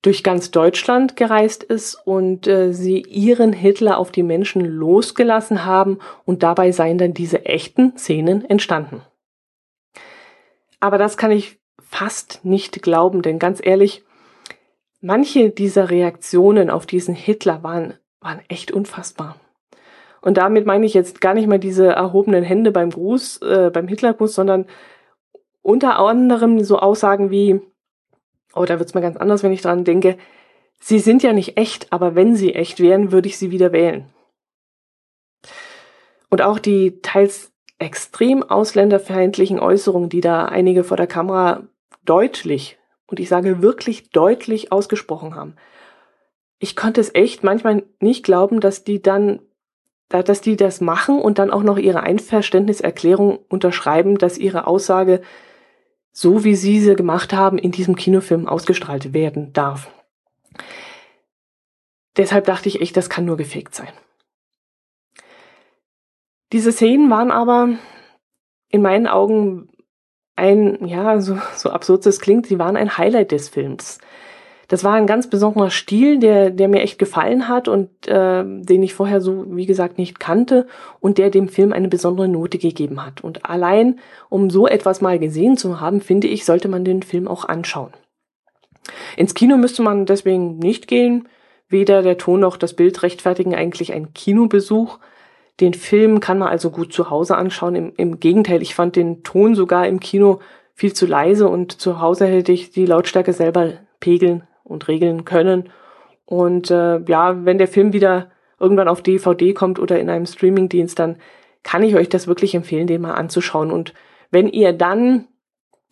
durch 0.03 0.22
ganz 0.22 0.51
Deutschland 0.51 1.16
gereist 1.16 1.64
ist 1.64 1.94
und 1.94 2.46
äh, 2.46 2.72
sie 2.72 3.03
ihren 3.03 3.53
Hitler 3.53 3.98
auf 3.98 4.12
die 4.12 4.22
Menschen 4.22 4.64
losgelassen 4.64 5.64
haben 5.64 5.98
und 6.24 6.42
dabei 6.42 6.72
seien 6.72 6.98
dann 6.98 7.14
diese 7.14 7.46
echten 7.46 7.96
Szenen 7.96 8.44
entstanden. 8.44 9.03
Aber 10.81 10.98
das 10.98 11.16
kann 11.16 11.33
ich 11.33 11.59
fast 11.81 12.44
nicht 12.44 12.83
glauben, 12.83 13.22
denn 13.22 13.38
ganz 13.38 13.61
ehrlich, 13.64 14.05
Manche 15.01 15.51
dieser 15.51 15.91
Reaktionen 15.91 16.71
auf 16.71 16.87
diesen 16.87 17.15
Hitler 17.15 17.63
waren, 17.63 17.95
waren 18.21 18.41
echt 18.49 18.73
unfassbar. 18.73 19.37
Und 20.21 20.37
damit 20.37 20.67
meine 20.67 20.87
ich 20.87 20.95
jetzt 20.95 21.21
gar 21.21 21.35
nicht 21.35 21.47
mal 21.47 21.61
diese 21.61 21.87
erhobenen 21.87 22.43
Hände 22.43 22.73
beim 22.73 22.91
Gruß, 22.91 23.43
äh, 23.43 23.71
beim 23.73 23.87
Hitlergruß, 23.87 24.35
sondern 24.35 24.67
unter 25.63 25.99
anderem 25.99 26.65
so 26.65 26.79
Aussagen 26.79 27.31
wie, 27.31 27.61
oh, 28.55 28.65
da 28.65 28.79
wird's 28.79 28.95
mal 28.95 29.01
ganz 29.01 29.17
anders, 29.17 29.43
wenn 29.43 29.53
ich 29.53 29.63
dran 29.63 29.85
denke, 29.85 30.17
sie 30.81 30.99
sind 30.99 31.23
ja 31.23 31.33
nicht 31.33 31.57
echt, 31.57 31.93
aber 31.93 32.17
wenn 32.17 32.35
sie 32.35 32.55
echt 32.55 32.81
wären, 32.81 33.13
würde 33.13 33.29
ich 33.29 33.39
sie 33.39 33.53
wieder 33.53 33.71
wählen. 33.71 34.07
Und 36.31 36.43
auch 36.43 36.59
die 36.59 37.01
teils 37.01 37.53
extrem 37.79 38.43
ausländerfeindlichen 38.43 39.61
Äußerungen, 39.61 40.09
die 40.09 40.21
da 40.21 40.47
einige 40.47 40.83
vor 40.83 40.97
der 40.97 41.07
Kamera 41.07 41.63
deutlich 42.05 42.79
und 43.09 43.18
ich 43.18 43.29
sage 43.29 43.62
wirklich 43.62 44.11
deutlich 44.11 44.71
ausgesprochen 44.71 45.35
haben. 45.35 45.57
Ich 46.61 46.77
konnte 46.77 47.01
es 47.01 47.14
echt 47.14 47.42
manchmal 47.42 47.85
nicht 48.01 48.25
glauben, 48.25 48.61
dass 48.61 48.85
die 48.85 49.03
dann, 49.03 49.40
dass 50.09 50.40
die 50.40 50.57
das 50.57 50.81
machen 50.81 51.21
und 51.21 51.38
dann 51.38 51.51
auch 51.51 51.62
noch 51.62 51.79
ihre 51.79 52.01
Einverständniserklärung 52.01 53.38
unterschreiben, 53.49 54.18
dass 54.18 54.38
ihre 54.38 54.66
Aussage, 54.66 55.23
so 56.12 56.44
wie 56.44 56.55
sie 56.55 56.81
sie 56.81 56.97
gemacht 56.97 57.33
haben, 57.33 57.59
in 57.59 57.73
diesem 57.73 57.97
Kinofilm 57.97 58.47
ausgestrahlt 58.47 59.14
werden 59.14 59.53
darf. 59.53 59.90
Deshalb 62.16 62.44
dachte 62.44 62.68
ich 62.68 62.81
echt, 62.81 62.97
das 62.97 63.09
kann 63.09 63.25
nur 63.25 63.37
gefegt 63.37 63.75
sein. 63.75 63.92
Diese 66.53 66.73
Szenen 66.73 67.11
waren 67.11 67.31
aber 67.31 67.79
in 68.71 68.83
meinen 68.83 69.07
Augen 69.07 69.68
ein, 70.38 70.87
ja, 70.87 71.20
so, 71.20 71.38
so 71.55 71.70
absurd 71.70 72.07
es 72.07 72.20
klingt, 72.20 72.46
sie 72.46 72.59
waren 72.59 72.77
ein 72.77 72.96
Highlight 72.96 73.33
des 73.33 73.48
Films. 73.48 73.98
Das 74.68 74.85
war 74.85 74.94
ein 74.94 75.07
ganz 75.07 75.31
besonderer 75.31 75.70
Stil, 75.70 76.18
der, 76.18 76.51
der 76.51 76.68
mir 76.68 76.83
echt 76.83 76.98
gefallen 76.98 77.48
hat 77.48 77.68
und 77.68 77.88
äh, 78.07 78.44
den 78.44 78.83
ich 78.83 78.92
vorher 78.92 79.22
so, 79.22 79.46
wie 79.57 79.64
gesagt, 79.64 79.96
nicht 79.96 80.20
kannte 80.20 80.66
und 81.01 81.16
der 81.16 81.31
dem 81.31 81.48
Film 81.48 81.72
eine 81.72 81.88
besondere 81.88 82.29
Note 82.29 82.59
gegeben 82.59 83.05
hat. 83.05 83.22
Und 83.22 83.46
allein, 83.46 83.98
um 84.29 84.51
so 84.51 84.66
etwas 84.66 85.01
mal 85.01 85.18
gesehen 85.18 85.57
zu 85.57 85.81
haben, 85.81 86.03
finde 86.03 86.29
ich, 86.29 86.44
sollte 86.44 86.68
man 86.68 86.85
den 86.85 87.03
Film 87.03 87.29
auch 87.29 87.46
anschauen. 87.46 87.92
Ins 89.16 89.35
Kino 89.35 89.57
müsste 89.57 89.83
man 89.83 90.05
deswegen 90.05 90.59
nicht 90.59 90.87
gehen. 90.87 91.29
Weder 91.70 92.03
der 92.03 92.18
Ton 92.18 92.40
noch 92.40 92.59
das 92.59 92.74
Bild 92.74 93.03
rechtfertigen 93.03 93.55
eigentlich 93.55 93.94
einen 93.94 94.12
Kinobesuch. 94.12 94.98
Den 95.61 95.75
Film 95.75 96.21
kann 96.21 96.38
man 96.38 96.49
also 96.49 96.71
gut 96.71 96.92
zu 96.92 97.11
Hause 97.11 97.37
anschauen. 97.37 97.75
Im, 97.75 97.92
Im 97.97 98.21
Gegenteil, 98.21 98.62
ich 98.62 98.75
fand 98.75 98.97
den 98.97 99.23
Ton 99.23 99.55
sogar 99.55 99.87
im 99.87 100.01
Kino 100.01 100.40
viel 100.75 100.92
zu 100.92 101.07
leise 101.07 101.49
und 101.49 101.81
zu 101.81 102.01
Hause 102.01 102.27
hätte 102.27 102.53
ich 102.53 102.71
die 102.71 102.87
Lautstärke 102.87 103.33
selber 103.33 103.73
pegeln 103.99 104.44
und 104.62 104.87
regeln 104.87 105.25
können. 105.25 105.71
Und 106.25 106.71
äh, 106.71 107.01
ja, 107.01 107.44
wenn 107.44 107.59
der 107.59 107.68
Film 107.68 107.92
wieder 107.92 108.31
irgendwann 108.61 108.88
auf 108.88 109.03
DVD 109.03 109.53
kommt 109.55 109.79
oder 109.79 109.99
in 109.99 110.11
einem 110.11 110.27
Streamingdienst, 110.27 110.99
dann 110.99 111.16
kann 111.62 111.83
ich 111.83 111.97
euch 111.97 112.09
das 112.09 112.29
wirklich 112.29 112.55
empfehlen, 112.55 112.87
den 112.87 113.01
mal 113.01 113.14
anzuschauen. 113.14 113.73
Und 113.73 113.94
wenn 114.31 114.49
ihr 114.49 114.73
dann 114.73 115.27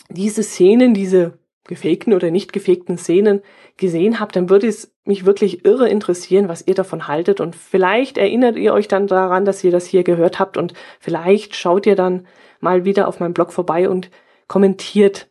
diese 0.09 0.43
Szenen, 0.43 0.95
diese 0.95 1.39
gefakten 1.69 2.13
oder 2.15 2.31
nicht 2.31 2.53
gefakten 2.53 2.99
Szenen 2.99 3.43
gesehen 3.77 4.21
habt, 4.21 4.37
dann 4.37 4.51
würde 4.51 4.67
es 4.67 4.95
mich 5.05 5.25
wirklich 5.25 5.65
irre 5.65 5.89
interessieren, 5.89 6.49
was 6.49 6.67
ihr 6.67 6.75
davon 6.75 7.09
haltet. 7.09 7.41
Und 7.41 7.57
vielleicht 7.57 8.19
erinnert 8.19 8.57
ihr 8.57 8.73
euch 8.73 8.89
dann 8.89 9.07
daran, 9.07 9.45
dass 9.45 9.63
ihr 9.65 9.71
das 9.71 9.87
hier 9.87 10.05
gehört 10.05 10.39
habt 10.39 10.57
und 10.57 10.75
vielleicht 11.01 11.55
schaut 11.55 11.87
ihr 11.87 11.97
dann 11.97 12.27
mal 12.61 12.85
wieder 12.85 13.09
auf 13.09 13.21
meinem 13.21 13.35
Blog 13.35 13.53
vorbei 13.53 13.89
und 13.89 14.11
kommentiert 14.49 15.29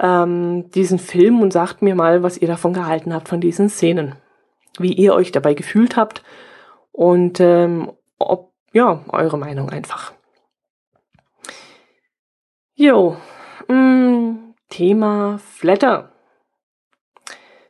ähm, 0.00 0.70
diesen 0.70 0.98
Film 0.98 1.40
und 1.40 1.52
sagt 1.52 1.82
mir 1.82 1.94
mal, 1.94 2.22
was 2.22 2.38
ihr 2.38 2.48
davon 2.48 2.72
gehalten 2.72 3.14
habt, 3.14 3.28
von 3.28 3.40
diesen 3.40 3.68
Szenen. 3.68 4.16
Wie 4.78 4.92
ihr 4.92 5.14
euch 5.14 5.32
dabei 5.32 5.54
gefühlt 5.54 5.96
habt 5.96 6.22
und 6.92 7.40
ähm, 7.40 7.92
ob, 8.18 8.52
ja, 8.72 9.04
eure 9.08 9.38
Meinung 9.38 9.70
einfach. 9.70 10.12
Jo, 12.74 13.16
mh, 13.68 13.74
mm, 13.74 14.45
Thema 14.68 15.38
Flatter. 15.38 16.12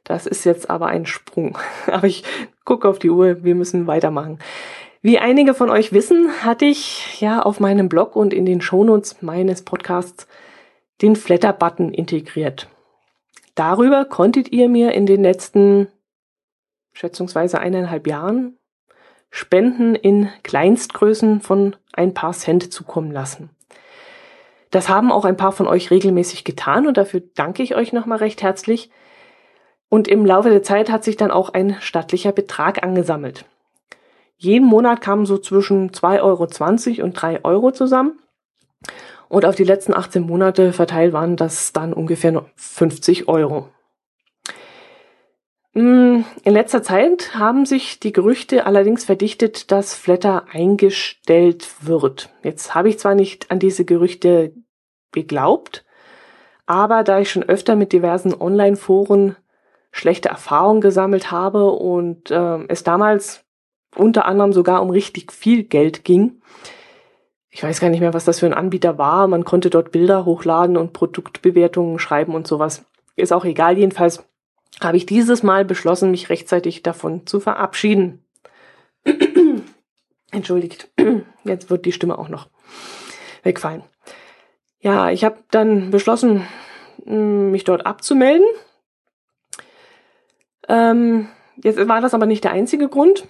Das 0.05 0.27
ist 0.27 0.45
jetzt 0.45 0.71
aber 0.71 0.87
ein 0.87 1.05
Sprung. 1.05 1.59
Aber 1.87 2.07
ich 2.07 2.23
gucke 2.65 2.89
auf 2.89 3.01
die 3.01 3.11
Uhr, 3.11 3.43
wir 3.43 3.57
müssen 3.57 3.87
weitermachen. 3.89 4.39
Wie 5.03 5.19
einige 5.19 5.55
von 5.55 5.69
euch 5.69 5.93
wissen, 5.93 6.45
hatte 6.45 6.65
ich 6.65 7.21
ja 7.21 7.43
auf 7.43 7.61
meinem 7.61 7.89
Blog 7.89 8.17
und 8.17 8.33
in 8.33 8.47
den 8.47 8.61
Shownotes 8.61 9.23
meines 9.23 9.63
Podcasts 9.63 10.27
den 11.03 11.17
Flatter-Button 11.17 11.93
integriert. 11.93 12.69
Darüber 13.55 14.05
konntet 14.05 14.53
ihr 14.53 14.69
mir 14.69 14.93
in 14.93 15.07
den 15.07 15.23
letzten 15.23 15.89
schätzungsweise 16.93 17.59
eineinhalb 17.59 18.07
Jahren 18.07 18.59
Spenden 19.31 19.95
in 19.95 20.31
Kleinstgrößen 20.45 21.41
von 21.41 21.77
ein 21.93 22.15
paar 22.15 22.33
Cent 22.33 22.73
zukommen 22.73 23.13
lassen. 23.13 23.51
Das 24.71 24.89
haben 24.89 25.13
auch 25.13 25.25
ein 25.25 25.37
paar 25.37 25.53
von 25.53 25.67
euch 25.67 25.91
regelmäßig 25.91 26.45
getan 26.45 26.87
und 26.87 26.97
dafür 26.97 27.23
danke 27.35 27.63
ich 27.63 27.77
euch 27.77 27.93
nochmal 27.93 28.19
recht 28.19 28.43
herzlich. 28.43 28.91
Und 29.89 30.09
im 30.09 30.27
Laufe 30.27 30.51
der 30.51 30.63
Zeit 30.63 30.91
hat 30.91 31.05
sich 31.05 31.17
dann 31.17 31.31
auch 31.31 31.51
ein 31.51 31.77
stattlicher 31.81 32.33
Betrag 32.33 32.83
angesammelt. 32.83 33.45
Jeden 34.37 34.67
Monat 34.67 35.01
kamen 35.01 35.25
so 35.25 35.39
zwischen 35.39 35.91
2,20 35.91 36.99
Euro 36.99 37.05
und 37.05 37.13
3 37.13 37.45
Euro 37.45 37.71
zusammen. 37.71 38.19
Und 39.29 39.45
auf 39.45 39.55
die 39.55 39.65
letzten 39.65 39.95
18 39.95 40.23
Monate 40.23 40.73
verteilt 40.73 41.13
waren 41.13 41.37
das 41.37 41.73
dann 41.73 41.93
ungefähr 41.93 42.45
50 42.57 43.29
Euro. 43.29 43.69
Mm, 45.77 46.25
in 46.43 46.55
letzter 46.55 46.83
Zeit 46.83 47.35
haben 47.35 47.67
sich 47.67 48.01
die 48.01 48.13
Gerüchte 48.13 48.65
allerdings 48.65 49.05
verdichtet, 49.05 49.71
dass 49.71 49.95
Flatter 49.95 50.47
eingestellt 50.51 51.69
wird. 51.83 52.31
Jetzt 52.43 52.75
habe 52.75 52.89
ich 52.89 52.99
zwar 52.99 53.15
nicht 53.15 53.51
an 53.51 53.59
diese 53.59 53.85
Gerüchte 53.85 54.55
geglaubt, 55.13 55.85
aber 56.65 57.05
da 57.05 57.21
ich 57.21 57.31
schon 57.31 57.43
öfter 57.43 57.77
mit 57.77 57.93
diversen 57.93 58.33
Online-Foren 58.33 59.37
schlechte 59.93 60.31
Erfahrungen 60.31 60.81
gesammelt 60.81 61.31
habe 61.31 61.67
und 61.67 62.31
äh, 62.31 62.65
es 62.69 62.83
damals 62.83 63.45
unter 63.95 64.25
anderem 64.25 64.55
sogar 64.55 64.81
um 64.81 64.89
richtig 64.89 65.31
viel 65.31 65.63
Geld 65.63 66.05
ging, 66.05 66.41
ich 67.51 67.63
weiß 67.63 67.81
gar 67.81 67.91
nicht 67.91 68.01
mehr, 68.01 68.15
was 68.15 68.25
das 68.25 68.41
für 68.41 68.47
ein 68.47 68.55
Anbieter 68.55 68.97
war. 68.97 69.27
Man 69.29 69.45
konnte 69.45 69.69
dort 69.69 69.93
Bilder 69.93 70.25
hochladen 70.25 70.79
und 70.79 70.95
Produktbewertungen 70.95 71.99
schreiben 71.99 72.35
und 72.35 72.47
sowas. 72.47 72.87
Ist 73.15 73.33
auch 73.33 73.45
egal. 73.45 73.77
Jedenfalls 73.79 74.27
habe 74.81 74.97
ich 74.97 75.07
dieses 75.07 75.43
Mal 75.43 75.65
beschlossen, 75.65 76.11
mich 76.11 76.29
rechtzeitig 76.29 76.83
davon 76.83 77.27
zu 77.27 77.41
verabschieden. 77.41 78.25
Entschuldigt. 80.31 80.91
Jetzt 81.45 81.71
wird 81.71 81.87
die 81.87 81.93
Stimme 81.93 82.19
auch 82.19 82.29
noch 82.29 82.49
wegfallen. 83.43 83.85
Ja, 84.81 85.11
ich 85.11 85.25
habe 85.25 85.39
dann 85.51 85.91
beschlossen, 85.91 86.47
mich 87.05 87.65
dort 87.65 87.87
abzumelden. 87.87 88.47
Ähm, 90.69 91.29
jetzt 91.57 91.89
war 91.89 92.01
das 92.01 92.15
aber 92.15 92.27
nicht 92.27 92.45
der 92.45 92.53
einzige 92.53 92.89
Grund. 92.89 93.27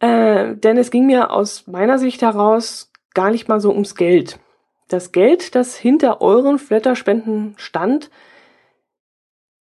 Äh, 0.00 0.56
denn 0.56 0.76
es 0.76 0.90
ging 0.90 1.06
mir 1.06 1.30
aus 1.30 1.66
meiner 1.68 1.98
Sicht 1.98 2.22
heraus 2.22 2.90
gar 3.14 3.30
nicht 3.30 3.48
mal 3.48 3.60
so 3.60 3.70
ums 3.70 3.94
Geld. 3.94 4.40
Das 4.88 5.12
Geld, 5.12 5.54
das 5.54 5.76
hinter 5.76 6.20
euren 6.20 6.58
Flatterspenden 6.58 7.54
stand, 7.56 8.10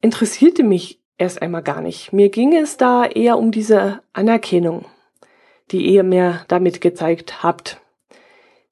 interessierte 0.01 0.63
mich 0.63 1.01
erst 1.19 1.43
einmal 1.43 1.63
gar 1.63 1.81
nicht. 1.81 2.13
Mir 2.13 2.31
ging 2.31 2.55
es 2.55 2.77
da 2.77 3.05
eher 3.05 3.39
um 3.39 3.53
diese 3.53 4.01
Anerkennung, 4.13 4.87
die 5.71 5.87
ihr 5.87 6.03
mir 6.03 6.45
damit 6.49 6.81
gezeigt 6.81 7.43
habt. 7.43 7.81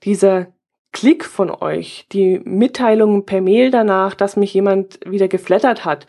Dieser 0.04 0.48
Klick 0.92 1.24
von 1.24 1.50
euch, 1.50 2.06
die 2.12 2.40
Mitteilung 2.44 3.26
per 3.26 3.42
Mail 3.42 3.70
danach, 3.70 4.14
dass 4.14 4.36
mich 4.36 4.54
jemand 4.54 4.98
wieder 5.04 5.28
geflattert 5.28 5.84
hat, 5.84 6.06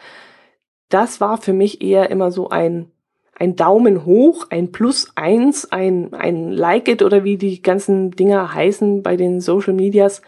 das 0.87 1.19
war 1.19 1.37
für 1.37 1.53
mich 1.53 1.81
eher 1.81 2.09
immer 2.09 2.31
so 2.31 2.49
ein 2.49 2.91
ein 3.39 3.55
Daumen 3.55 4.05
hoch, 4.05 4.47
ein 4.49 4.71
Plus 4.71 5.13
eins, 5.15 5.71
ein, 5.71 6.13
ein 6.13 6.51
Like 6.51 6.89
it 6.89 7.01
oder 7.01 7.23
wie 7.23 7.37
die 7.37 7.61
ganzen 7.61 8.11
Dinger 8.11 8.53
heißen 8.53 9.01
bei 9.01 9.15
den 9.15 9.39
Social 9.39 9.73
Medias. 9.73 10.21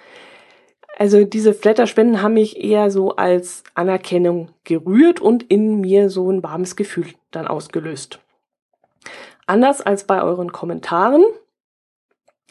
Also 1.01 1.25
diese 1.25 1.55
Flatterspenden 1.55 2.21
haben 2.21 2.35
mich 2.35 2.63
eher 2.63 2.91
so 2.91 3.15
als 3.15 3.63
Anerkennung 3.73 4.49
gerührt 4.65 5.19
und 5.19 5.41
in 5.41 5.81
mir 5.81 6.11
so 6.11 6.31
ein 6.31 6.43
warmes 6.43 6.75
Gefühl 6.75 7.07
dann 7.31 7.47
ausgelöst. 7.47 8.19
Anders 9.47 9.81
als 9.81 10.03
bei 10.03 10.21
euren 10.21 10.51
Kommentaren. 10.51 11.23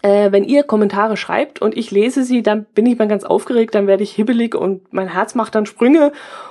Äh, 0.02 0.32
wenn 0.32 0.42
ihr 0.42 0.64
Kommentare 0.64 1.16
schreibt 1.16 1.62
und 1.62 1.76
ich 1.76 1.92
lese 1.92 2.24
sie, 2.24 2.42
dann 2.42 2.64
bin 2.64 2.86
ich 2.86 2.98
mal 2.98 3.06
ganz 3.06 3.22
aufgeregt, 3.22 3.76
dann 3.76 3.86
werde 3.86 4.02
ich 4.02 4.10
hibbelig 4.10 4.56
und 4.56 4.92
mein 4.92 5.06
Herz 5.06 5.36
macht 5.36 5.54
dann 5.54 5.64
Sprünge 5.64 6.10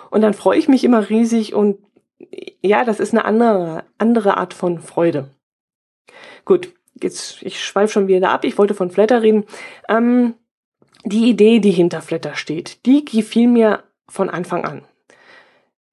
und 0.09 0.21
dann 0.21 0.33
freue 0.33 0.57
ich 0.57 0.69
mich 0.69 0.85
immer 0.85 1.09
riesig 1.09 1.53
und 1.53 1.79
ja, 2.61 2.85
das 2.85 3.01
ist 3.01 3.13
eine 3.13 3.25
andere, 3.25 3.83
andere 3.97 4.37
Art 4.37 4.53
von 4.53 4.79
Freude. 4.79 5.31
Gut, 6.45 6.71
jetzt, 7.03 7.43
ich 7.43 7.61
schweife 7.61 7.91
schon 7.91 8.07
wieder 8.07 8.29
ab. 8.29 8.45
Ich 8.45 8.57
wollte 8.57 8.73
von 8.73 8.89
Flatter 8.89 9.21
reden. 9.21 9.43
Ähm, 9.89 10.35
die 11.05 11.29
Idee, 11.29 11.59
die 11.59 11.71
hinter 11.71 12.01
Flatter 12.01 12.35
steht, 12.35 12.85
die 12.85 13.05
gefiel 13.05 13.47
mir 13.47 13.83
von 14.07 14.29
Anfang 14.29 14.65
an. 14.65 14.83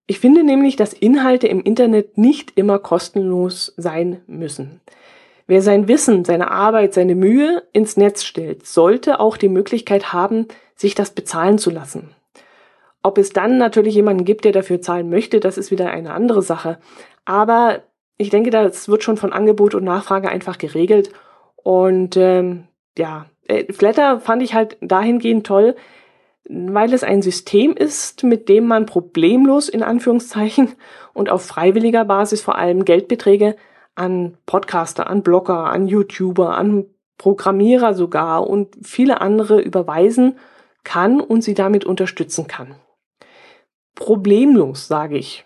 Ich 0.06 0.20
finde 0.20 0.44
nämlich, 0.44 0.76
dass 0.76 0.92
Inhalte 0.92 1.48
im 1.48 1.62
Internet 1.62 2.16
nicht 2.16 2.52
immer 2.56 2.78
kostenlos 2.78 3.74
sein 3.76 4.22
müssen. 4.26 4.80
Wer 5.48 5.62
sein 5.62 5.88
Wissen, 5.88 6.24
seine 6.24 6.50
Arbeit, 6.50 6.94
seine 6.94 7.14
Mühe 7.14 7.62
ins 7.72 7.96
Netz 7.96 8.24
stellt, 8.24 8.66
sollte 8.66 9.20
auch 9.20 9.36
die 9.36 9.48
Möglichkeit 9.48 10.12
haben, 10.12 10.46
sich 10.74 10.94
das 10.94 11.10
bezahlen 11.10 11.58
zu 11.58 11.70
lassen. 11.70 12.10
Ob 13.02 13.18
es 13.18 13.30
dann 13.30 13.58
natürlich 13.58 13.94
jemanden 13.94 14.24
gibt, 14.24 14.44
der 14.44 14.52
dafür 14.52 14.80
zahlen 14.80 15.08
möchte, 15.08 15.38
das 15.38 15.58
ist 15.58 15.70
wieder 15.70 15.90
eine 15.90 16.12
andere 16.12 16.42
Sache. 16.42 16.78
Aber 17.24 17.82
ich 18.18 18.30
denke, 18.30 18.50
das 18.50 18.88
wird 18.88 19.04
schon 19.04 19.16
von 19.16 19.32
Angebot 19.32 19.74
und 19.74 19.84
Nachfrage 19.84 20.28
einfach 20.28 20.58
geregelt. 20.58 21.12
Und 21.56 22.16
ähm, 22.16 22.64
ja, 22.98 23.26
Flatter 23.70 24.20
fand 24.20 24.42
ich 24.42 24.54
halt 24.54 24.76
dahingehend 24.80 25.46
toll, 25.46 25.76
weil 26.48 26.92
es 26.92 27.02
ein 27.02 27.22
System 27.22 27.74
ist, 27.74 28.22
mit 28.22 28.48
dem 28.48 28.66
man 28.66 28.86
problemlos 28.86 29.68
in 29.68 29.82
Anführungszeichen 29.82 30.74
und 31.14 31.30
auf 31.30 31.44
freiwilliger 31.44 32.04
Basis 32.04 32.42
vor 32.42 32.56
allem 32.56 32.84
Geldbeträge 32.84 33.56
an 33.94 34.36
Podcaster, 34.46 35.08
an 35.08 35.22
Blogger, 35.22 35.66
an 35.66 35.86
YouTuber, 35.88 36.56
an 36.56 36.86
Programmierer 37.18 37.94
sogar 37.94 38.46
und 38.46 38.76
viele 38.82 39.22
andere 39.22 39.60
überweisen 39.60 40.38
kann 40.84 41.20
und 41.20 41.42
sie 41.42 41.54
damit 41.54 41.84
unterstützen 41.84 42.46
kann 42.46 42.76
problemlos, 43.96 44.86
sage 44.86 45.18
ich. 45.18 45.44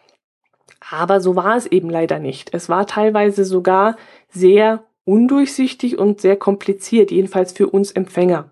Aber 0.91 1.23
so 1.23 1.37
war 1.37 1.57
es 1.57 1.67
eben 1.67 1.89
leider 1.89 2.19
nicht. 2.19 2.53
Es 2.53 2.69
war 2.69 2.87
teilweise 2.87 3.47
sogar 3.47 3.97
sehr 4.29 4.85
undurchsichtig 5.05 5.99
und 5.99 6.21
sehr 6.21 6.37
kompliziert, 6.37 7.11
jedenfalls 7.11 7.53
für 7.53 7.69
uns 7.69 7.93
Empfänger. 7.93 8.51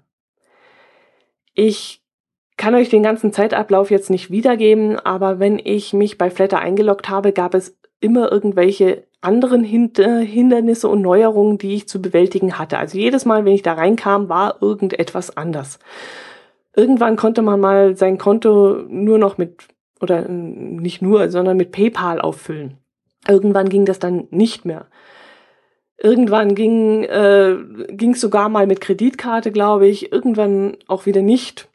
Ich 1.55 2.03
kann 2.57 2.75
euch 2.75 2.89
den 2.89 3.03
ganzen 3.03 3.33
Zeitablauf 3.33 3.91
jetzt 3.91 4.11
nicht 4.11 4.31
wiedergeben, 4.31 4.99
aber 4.99 5.39
wenn 5.39 5.61
ich 5.63 5.93
mich 5.93 6.19
bei 6.19 6.31
Flatter 6.31 6.59
eingeloggt 6.59 7.09
habe, 7.09 7.33
gab 7.33 7.55
es 7.55 7.79
immer 8.01 8.31
irgendwelche 8.31 9.05
anderen 9.21 9.65
Hindernisse 9.65 10.89
und 10.89 11.03
Neuerungen, 11.03 11.59
die 11.59 11.75
ich 11.75 11.89
zu 11.89 12.01
bewältigen 12.01 12.59
hatte. 12.59 12.79
Also 12.79 12.97
jedes 12.99 13.25
Mal, 13.25 13.45
wenn 13.45 13.55
ich 13.55 13.63
da 13.63 13.73
reinkam, 13.75 14.29
war 14.29 14.63
irgendetwas 14.63 15.37
anders. 15.37 15.81
Irgendwann 16.77 17.17
konnte 17.17 17.43
man 17.43 17.59
mal 17.59 17.97
sein 17.97 18.19
Konto 18.19 18.85
nur 18.89 19.19
noch 19.19 19.37
mit, 19.39 19.67
oder 20.01 20.29
nicht 20.29 21.03
nur, 21.03 21.31
sondern 21.31 21.57
mit 21.57 21.73
PayPal 21.73 22.21
auffüllen. 22.21 22.79
Irgendwann 23.27 23.69
ging 23.69 23.85
das 23.85 23.99
dann 23.99 24.29
nicht 24.31 24.65
mehr. 24.65 24.87
Irgendwann 26.01 26.55
ging 26.55 27.03
äh, 27.05 27.57
ging 27.89 28.15
sogar 28.15 28.49
mal 28.49 28.67
mit 28.67 28.81
Kreditkarte, 28.81 29.51
glaube 29.51 29.89
ich. 29.89 30.13
Irgendwann 30.13 30.77
auch 30.87 31.07
wieder 31.07 31.23
nicht. 31.23 31.69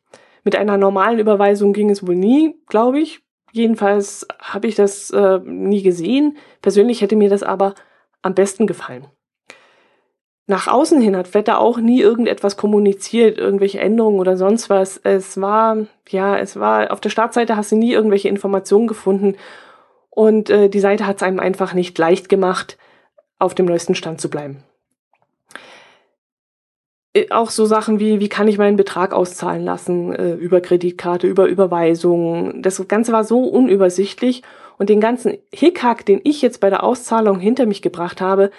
Mit 0.44 0.56
einer 0.56 0.78
normalen 0.78 1.20
Überweisung 1.20 1.74
ging 1.74 1.90
es 1.90 2.08
wohl 2.08 2.16
nie, 2.16 2.56
glaube 2.68 3.00
ich. 3.00 3.22
Jedenfalls 3.52 4.28
habe 4.40 4.68
ich 4.68 4.76
das 4.76 5.10
äh, 5.12 5.40
nie 5.40 5.84
gesehen. 5.84 6.38
Persönlich 6.62 7.02
hätte 7.02 7.16
mir 7.16 7.30
das 7.30 7.44
aber 7.44 7.76
am 8.22 8.34
besten 8.34 8.66
gefallen. 8.66 9.06
Nach 10.46 10.68
außen 10.68 11.00
hin 11.00 11.16
hat 11.16 11.28
Vetter 11.28 11.60
auch 11.60 11.78
nie 11.78 12.02
irgendetwas 12.02 12.58
kommuniziert, 12.58 13.38
irgendwelche 13.38 13.80
Änderungen 13.80 14.20
oder 14.20 14.36
sonst 14.36 14.70
was. 14.70 14.98
Es 14.98 15.40
war, 15.40 15.78
ja, 16.10 16.38
es 16.38 16.60
war, 16.60 16.92
auf 16.92 17.00
der 17.00 17.10
Startseite 17.10 17.56
hast 17.56 17.72
du 17.72 17.78
nie 17.78 17.94
irgendwelche 17.94 18.28
Informationen 18.28 18.88
gefunden 18.88 19.36
und 20.10 20.50
äh, 20.50 20.70
die 20.70 20.82
Seite 20.82 21.08
hat 21.08 21.18
es 21.18 21.24
einem 21.24 21.40
einfach 21.40 21.74
nicht 21.74 21.98
leicht 21.98 22.28
gemacht, 22.28 22.78
auf 23.44 23.56
dem 23.56 23.66
neuesten 23.66 23.96
Stand 23.96 24.20
zu 24.20 24.30
bleiben. 24.30 24.64
Äh, 27.14 27.30
auch 27.30 27.50
so 27.50 27.66
Sachen 27.66 28.00
wie, 28.00 28.20
wie 28.20 28.30
kann 28.30 28.48
ich 28.48 28.58
meinen 28.58 28.78
Betrag 28.78 29.14
auszahlen 29.14 29.64
lassen 29.64 30.14
äh, 30.14 30.34
über 30.34 30.62
Kreditkarte, 30.62 31.28
über 31.28 31.46
Überweisungen. 31.46 32.62
Das 32.62 32.86
Ganze 32.88 33.12
war 33.12 33.24
so 33.24 33.40
unübersichtlich 33.44 34.44
und 34.78 34.90
den 34.90 35.00
ganzen 35.00 35.38
Hickhack, 35.54 36.06
den 36.06 36.22
ich 36.24 36.42
jetzt 36.42 36.60
bei 36.60 36.70
der 36.70 36.84
Auszahlung 36.84 37.40
hinter 37.40 37.66
mich 37.66 37.82
gebracht 37.82 38.22
habe, 38.22 38.50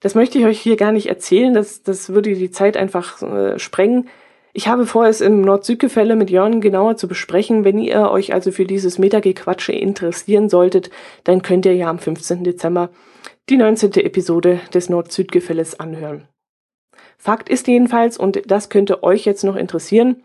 das 0.00 0.14
möchte 0.14 0.38
ich 0.38 0.44
euch 0.44 0.60
hier 0.60 0.76
gar 0.76 0.92
nicht 0.92 1.08
erzählen, 1.08 1.54
das, 1.54 1.82
das 1.82 2.10
würde 2.10 2.34
die 2.34 2.50
Zeit 2.52 2.76
einfach 2.76 3.20
äh, 3.22 3.58
sprengen. 3.58 4.08
Ich 4.52 4.68
habe 4.68 4.86
vor, 4.86 5.06
es 5.06 5.20
im 5.20 5.40
Nord-Süd-Gefälle 5.42 6.16
mit 6.16 6.30
Jörn 6.30 6.60
genauer 6.60 6.96
zu 6.96 7.08
besprechen. 7.08 7.64
Wenn 7.64 7.78
ihr 7.78 8.10
euch 8.10 8.32
also 8.32 8.50
für 8.50 8.64
dieses 8.64 8.98
Metagequatsche 8.98 9.72
interessieren 9.72 10.48
solltet, 10.48 10.90
dann 11.24 11.42
könnt 11.42 11.66
ihr 11.66 11.74
ja 11.74 11.88
am 11.88 11.98
15. 11.98 12.44
Dezember 12.44 12.90
die 13.48 13.56
19. 13.56 13.92
Episode 13.94 14.60
des 14.74 14.90
Nord-Süd-Gefälles 14.90 15.80
anhören. 15.80 16.28
Fakt 17.16 17.48
ist 17.48 17.66
jedenfalls, 17.66 18.18
und 18.18 18.42
das 18.46 18.68
könnte 18.68 19.02
euch 19.02 19.24
jetzt 19.24 19.42
noch 19.42 19.56
interessieren, 19.56 20.22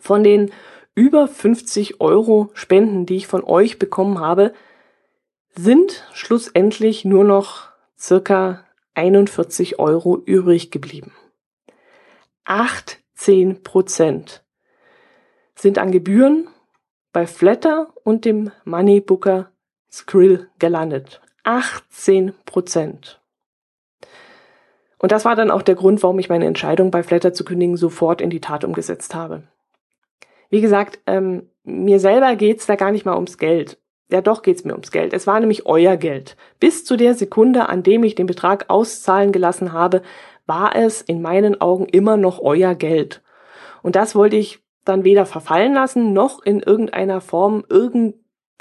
von 0.00 0.24
den 0.24 0.50
über 0.94 1.28
50 1.28 2.00
Euro 2.00 2.50
Spenden, 2.54 3.06
die 3.06 3.16
ich 3.16 3.26
von 3.26 3.44
euch 3.44 3.78
bekommen 3.78 4.18
habe, 4.18 4.52
sind 5.54 6.04
schlussendlich 6.12 7.04
nur 7.04 7.24
noch 7.24 7.68
circa 7.98 8.64
41 8.94 9.78
Euro 9.78 10.18
übrig 10.18 10.70
geblieben. 10.70 11.12
18 12.44 13.62
Prozent 13.62 14.42
sind 15.54 15.78
an 15.78 15.92
Gebühren 15.92 16.48
bei 17.12 17.26
Flatter 17.26 17.92
und 18.04 18.24
dem 18.24 18.50
Moneybooker 18.64 19.52
Skrill 19.90 20.48
gelandet. 20.58 21.20
18 21.48 22.34
Prozent. 22.44 23.22
Und 24.98 25.12
das 25.12 25.24
war 25.24 25.34
dann 25.34 25.50
auch 25.50 25.62
der 25.62 25.76
Grund, 25.76 26.02
warum 26.02 26.18
ich 26.18 26.28
meine 26.28 26.44
Entscheidung 26.44 26.90
bei 26.90 27.02
Flatter 27.02 27.32
zu 27.32 27.42
kündigen 27.42 27.78
sofort 27.78 28.20
in 28.20 28.28
die 28.28 28.42
Tat 28.42 28.64
umgesetzt 28.64 29.14
habe. 29.14 29.44
Wie 30.50 30.60
gesagt, 30.60 30.98
ähm, 31.06 31.48
mir 31.64 32.00
selber 32.00 32.36
geht's 32.36 32.66
da 32.66 32.76
gar 32.76 32.90
nicht 32.90 33.06
mal 33.06 33.14
ums 33.14 33.38
Geld. 33.38 33.78
Ja, 34.10 34.20
doch 34.20 34.42
geht's 34.42 34.64
mir 34.64 34.74
ums 34.74 34.90
Geld. 34.90 35.14
Es 35.14 35.26
war 35.26 35.40
nämlich 35.40 35.64
euer 35.64 35.96
Geld. 35.96 36.36
Bis 36.60 36.84
zu 36.84 36.98
der 36.98 37.14
Sekunde, 37.14 37.70
an 37.70 37.82
dem 37.82 38.04
ich 38.04 38.14
den 38.14 38.26
Betrag 38.26 38.66
auszahlen 38.68 39.32
gelassen 39.32 39.72
habe, 39.72 40.02
war 40.44 40.76
es 40.76 41.00
in 41.00 41.22
meinen 41.22 41.62
Augen 41.62 41.86
immer 41.86 42.18
noch 42.18 42.40
euer 42.40 42.74
Geld. 42.74 43.22
Und 43.82 43.96
das 43.96 44.14
wollte 44.14 44.36
ich 44.36 44.62
dann 44.84 45.02
weder 45.02 45.24
verfallen 45.24 45.72
lassen, 45.72 46.12
noch 46.12 46.42
in 46.42 46.60
irgendeiner 46.60 47.22
Form, 47.22 47.64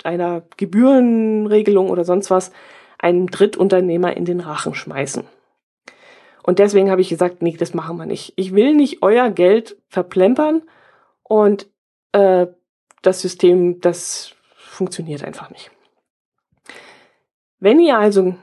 irgendeiner 0.04 0.44
Gebührenregelung 0.58 1.90
oder 1.90 2.06
sonst 2.06 2.30
was 2.30 2.52
einem 3.00 3.30
Drittunternehmer 3.30 4.16
in 4.16 4.26
den 4.26 4.40
Rachen 4.40 4.74
schmeißen. 4.74 5.24
Und 6.44 6.60
deswegen 6.60 6.90
habe 6.90 7.02
ich 7.02 7.10
gesagt, 7.10 7.42
nee, 7.42 7.56
das 7.58 7.74
machen 7.74 7.98
wir 7.98 8.06
nicht. 8.06 8.34
Ich 8.38 8.54
will 8.54 8.74
nicht 8.74 9.04
euer 9.04 9.30
Geld 9.30 9.78
verplempern 9.90 10.64
und 11.24 11.68
äh, 12.14 12.48
das 13.02 13.22
System, 13.22 13.82
das 13.82 14.34
funktioniert 14.56 15.24
einfach 15.24 15.50
nicht. 15.50 15.72
Wenn 17.60 17.80
ihr 17.80 17.98
also 17.98 18.36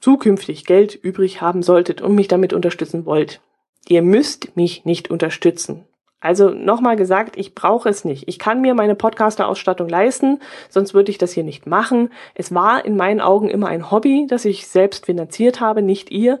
zukünftig 0.00 0.64
Geld 0.64 0.94
übrig 0.94 1.40
haben 1.40 1.62
solltet 1.62 2.00
und 2.00 2.14
mich 2.14 2.28
damit 2.28 2.52
unterstützen 2.52 3.06
wollt, 3.06 3.40
ihr 3.86 4.02
müsst 4.02 4.56
mich 4.56 4.84
nicht 4.84 5.10
unterstützen. 5.10 5.87
Also 6.20 6.50
nochmal 6.50 6.96
gesagt, 6.96 7.36
ich 7.36 7.54
brauche 7.54 7.88
es 7.88 8.04
nicht. 8.04 8.26
Ich 8.26 8.38
kann 8.38 8.60
mir 8.60 8.74
meine 8.74 8.96
Podcaster-Ausstattung 8.96 9.88
leisten, 9.88 10.40
sonst 10.68 10.92
würde 10.92 11.10
ich 11.12 11.18
das 11.18 11.32
hier 11.32 11.44
nicht 11.44 11.66
machen. 11.66 12.10
Es 12.34 12.52
war 12.52 12.84
in 12.84 12.96
meinen 12.96 13.20
Augen 13.20 13.48
immer 13.48 13.68
ein 13.68 13.90
Hobby, 13.90 14.26
das 14.28 14.44
ich 14.44 14.66
selbst 14.66 15.06
finanziert 15.06 15.60
habe, 15.60 15.80
nicht 15.80 16.10
ihr. 16.10 16.40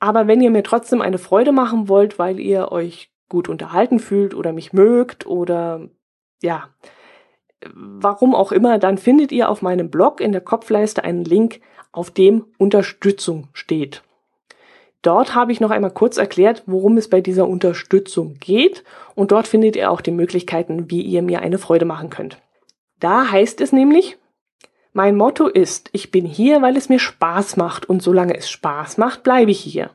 Aber 0.00 0.26
wenn 0.26 0.42
ihr 0.42 0.50
mir 0.50 0.62
trotzdem 0.62 1.00
eine 1.00 1.18
Freude 1.18 1.52
machen 1.52 1.88
wollt, 1.88 2.18
weil 2.18 2.38
ihr 2.38 2.72
euch 2.72 3.10
gut 3.30 3.48
unterhalten 3.48 4.00
fühlt 4.00 4.34
oder 4.34 4.52
mich 4.52 4.72
mögt 4.72 5.26
oder 5.26 5.88
ja, 6.42 6.68
warum 7.74 8.34
auch 8.34 8.52
immer, 8.52 8.78
dann 8.78 8.98
findet 8.98 9.32
ihr 9.32 9.48
auf 9.48 9.62
meinem 9.62 9.90
Blog 9.90 10.20
in 10.20 10.32
der 10.32 10.42
Kopfleiste 10.42 11.04
einen 11.04 11.24
Link, 11.24 11.60
auf 11.90 12.10
dem 12.10 12.44
Unterstützung 12.58 13.48
steht. 13.52 14.03
Dort 15.04 15.34
habe 15.34 15.52
ich 15.52 15.60
noch 15.60 15.70
einmal 15.70 15.90
kurz 15.90 16.16
erklärt, 16.16 16.62
worum 16.64 16.96
es 16.96 17.10
bei 17.10 17.20
dieser 17.20 17.46
Unterstützung 17.46 18.38
geht 18.40 18.84
und 19.14 19.32
dort 19.32 19.46
findet 19.46 19.76
ihr 19.76 19.90
auch 19.90 20.00
die 20.00 20.10
Möglichkeiten, 20.10 20.90
wie 20.90 21.02
ihr 21.02 21.20
mir 21.20 21.40
eine 21.40 21.58
Freude 21.58 21.84
machen 21.84 22.08
könnt. 22.08 22.38
Da 23.00 23.30
heißt 23.30 23.60
es 23.60 23.70
nämlich, 23.70 24.16
mein 24.94 25.14
Motto 25.14 25.46
ist, 25.46 25.90
ich 25.92 26.10
bin 26.10 26.24
hier, 26.24 26.62
weil 26.62 26.74
es 26.78 26.88
mir 26.88 26.98
Spaß 26.98 27.58
macht 27.58 27.86
und 27.86 28.02
solange 28.02 28.34
es 28.34 28.48
Spaß 28.48 28.96
macht, 28.96 29.22
bleibe 29.22 29.50
ich 29.50 29.60
hier. 29.60 29.90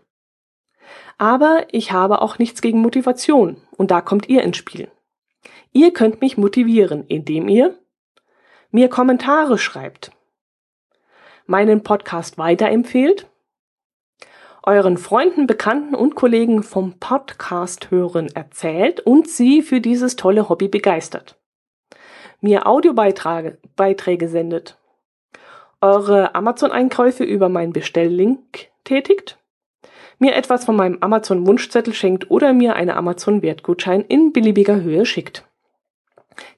Aber 1.17 1.65
ich 1.72 1.91
habe 1.91 2.22
auch 2.22 2.38
nichts 2.38 2.62
gegen 2.62 2.80
Motivation 2.80 3.58
und 3.78 3.89
da 3.89 4.02
kommt 4.02 4.30
ihr 4.30 4.43
ins 4.43 4.58
Spiel. 4.58 4.91
Ihr 5.72 5.91
könnt 5.91 6.22
mich 6.22 6.38
motivieren, 6.38 7.04
indem 7.08 7.50
ihr 7.50 7.80
mir 8.69 8.89
Kommentare 8.89 9.58
schreibt, 9.58 10.12
meinen 11.48 11.82
Podcast 11.82 12.38
weiterempfehlt, 12.38 13.26
euren 14.63 14.98
Freunden, 14.98 15.48
Bekannten 15.48 15.95
und 15.95 16.15
Kollegen 16.15 16.63
vom 16.63 16.93
Podcast 17.00 17.91
hören 17.91 18.28
erzählt 18.34 19.00
und 19.00 19.30
sie 19.30 19.62
für 19.62 19.82
dieses 19.82 20.15
tolle 20.15 20.50
Hobby 20.50 20.67
begeistert, 20.67 21.38
mir 22.41 22.67
Audiobeiträge 22.67 24.28
sendet. 24.28 24.78
Eure 25.82 26.36
Amazon-Einkäufe 26.36 27.24
über 27.24 27.48
meinen 27.48 27.72
Bestelllink 27.72 28.67
tätigt, 28.84 29.38
mir 30.17 30.36
etwas 30.36 30.65
von 30.65 30.76
meinem 30.76 30.98
Amazon-Wunschzettel 31.00 31.93
schenkt 31.93 32.30
oder 32.30 32.52
mir 32.52 32.76
eine 32.76 32.98
Amazon-Wertgutschein 32.98 34.02
in 34.02 34.34
beliebiger 34.34 34.82
Höhe 34.82 35.06
schickt. 35.06 35.45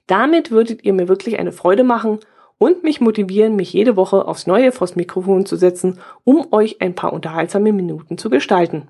Damit 0.07 0.49
würdet 0.49 0.83
ihr 0.83 0.93
mir 0.93 1.07
wirklich 1.07 1.37
eine 1.39 1.51
Freude 1.51 1.83
machen 1.83 2.19
und 2.61 2.83
mich 2.83 3.01
motivieren, 3.01 3.55
mich 3.55 3.73
jede 3.73 3.95
Woche 3.95 4.27
aufs 4.27 4.45
neue 4.45 4.71
vors 4.71 4.95
Mikrofon 4.95 5.47
zu 5.47 5.55
setzen, 5.55 5.99
um 6.23 6.53
euch 6.53 6.79
ein 6.79 6.93
paar 6.93 7.11
unterhaltsame 7.11 7.73
Minuten 7.73 8.19
zu 8.19 8.29
gestalten. 8.29 8.89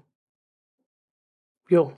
Jo. 1.69 1.93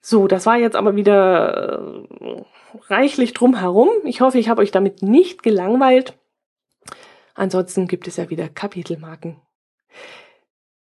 So, 0.00 0.26
das 0.26 0.44
war 0.44 0.56
jetzt 0.56 0.74
aber 0.74 0.96
wieder 0.96 2.04
äh, 2.20 2.42
reichlich 2.88 3.34
drumherum. 3.34 3.88
Ich 4.02 4.20
hoffe, 4.20 4.40
ich 4.40 4.48
habe 4.48 4.62
euch 4.62 4.72
damit 4.72 5.00
nicht 5.00 5.44
gelangweilt. 5.44 6.18
Ansonsten 7.36 7.86
gibt 7.86 8.08
es 8.08 8.16
ja 8.16 8.28
wieder 8.28 8.48
Kapitelmarken. 8.48 9.40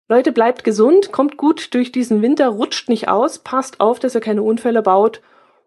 Leute, 0.08 0.32
bleibt 0.32 0.64
gesund, 0.64 1.12
kommt 1.12 1.36
gut 1.36 1.74
durch 1.74 1.92
diesen 1.92 2.22
Winter, 2.22 2.48
rutscht 2.48 2.88
nicht 2.88 3.08
aus, 3.08 3.40
passt 3.40 3.80
auf, 3.80 3.98
dass 3.98 4.14
ihr 4.14 4.22
keine 4.22 4.42
Unfälle 4.42 4.80
baut. 4.80 5.20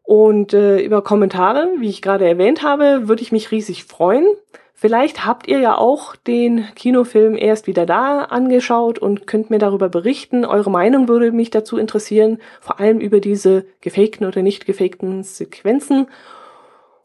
Und 0.09 0.55
äh, 0.55 0.81
über 0.81 1.03
Kommentare, 1.03 1.67
wie 1.77 1.87
ich 1.87 2.01
gerade 2.01 2.27
erwähnt 2.27 2.63
habe, 2.63 3.07
würde 3.07 3.21
ich 3.21 3.31
mich 3.31 3.51
riesig 3.51 3.83
freuen. 3.83 4.25
Vielleicht 4.73 5.23
habt 5.23 5.47
ihr 5.47 5.59
ja 5.59 5.77
auch 5.77 6.15
den 6.15 6.65
Kinofilm 6.73 7.37
erst 7.37 7.67
wieder 7.67 7.85
da 7.85 8.21
angeschaut 8.21 8.97
und 8.97 9.27
könnt 9.27 9.51
mir 9.51 9.59
darüber 9.59 9.87
berichten. 9.87 10.45
Eure 10.45 10.71
Meinung 10.71 11.07
würde 11.07 11.31
mich 11.31 11.51
dazu 11.51 11.77
interessieren, 11.77 12.39
vor 12.59 12.79
allem 12.79 12.99
über 12.99 13.19
diese 13.19 13.67
gefakten 13.81 14.25
oder 14.25 14.41
nicht 14.41 14.65
gefakten 14.65 15.21
Sequenzen. 15.21 16.07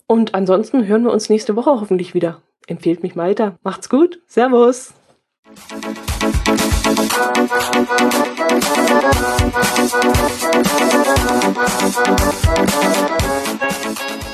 Und 0.06 0.34
ansonsten 0.34 0.86
hören 0.86 1.04
wir 1.04 1.12
uns 1.12 1.28
nächste 1.28 1.56
Woche 1.56 1.72
hoffentlich 1.72 2.14
wieder 2.14 2.40
empfehlt 2.66 3.02
mich 3.02 3.18
weiter. 3.18 3.58
Macht's 3.62 3.90
gut. 3.90 4.22
Servus. 4.26 4.94
Thank 7.14 7.52
you. 14.24 14.33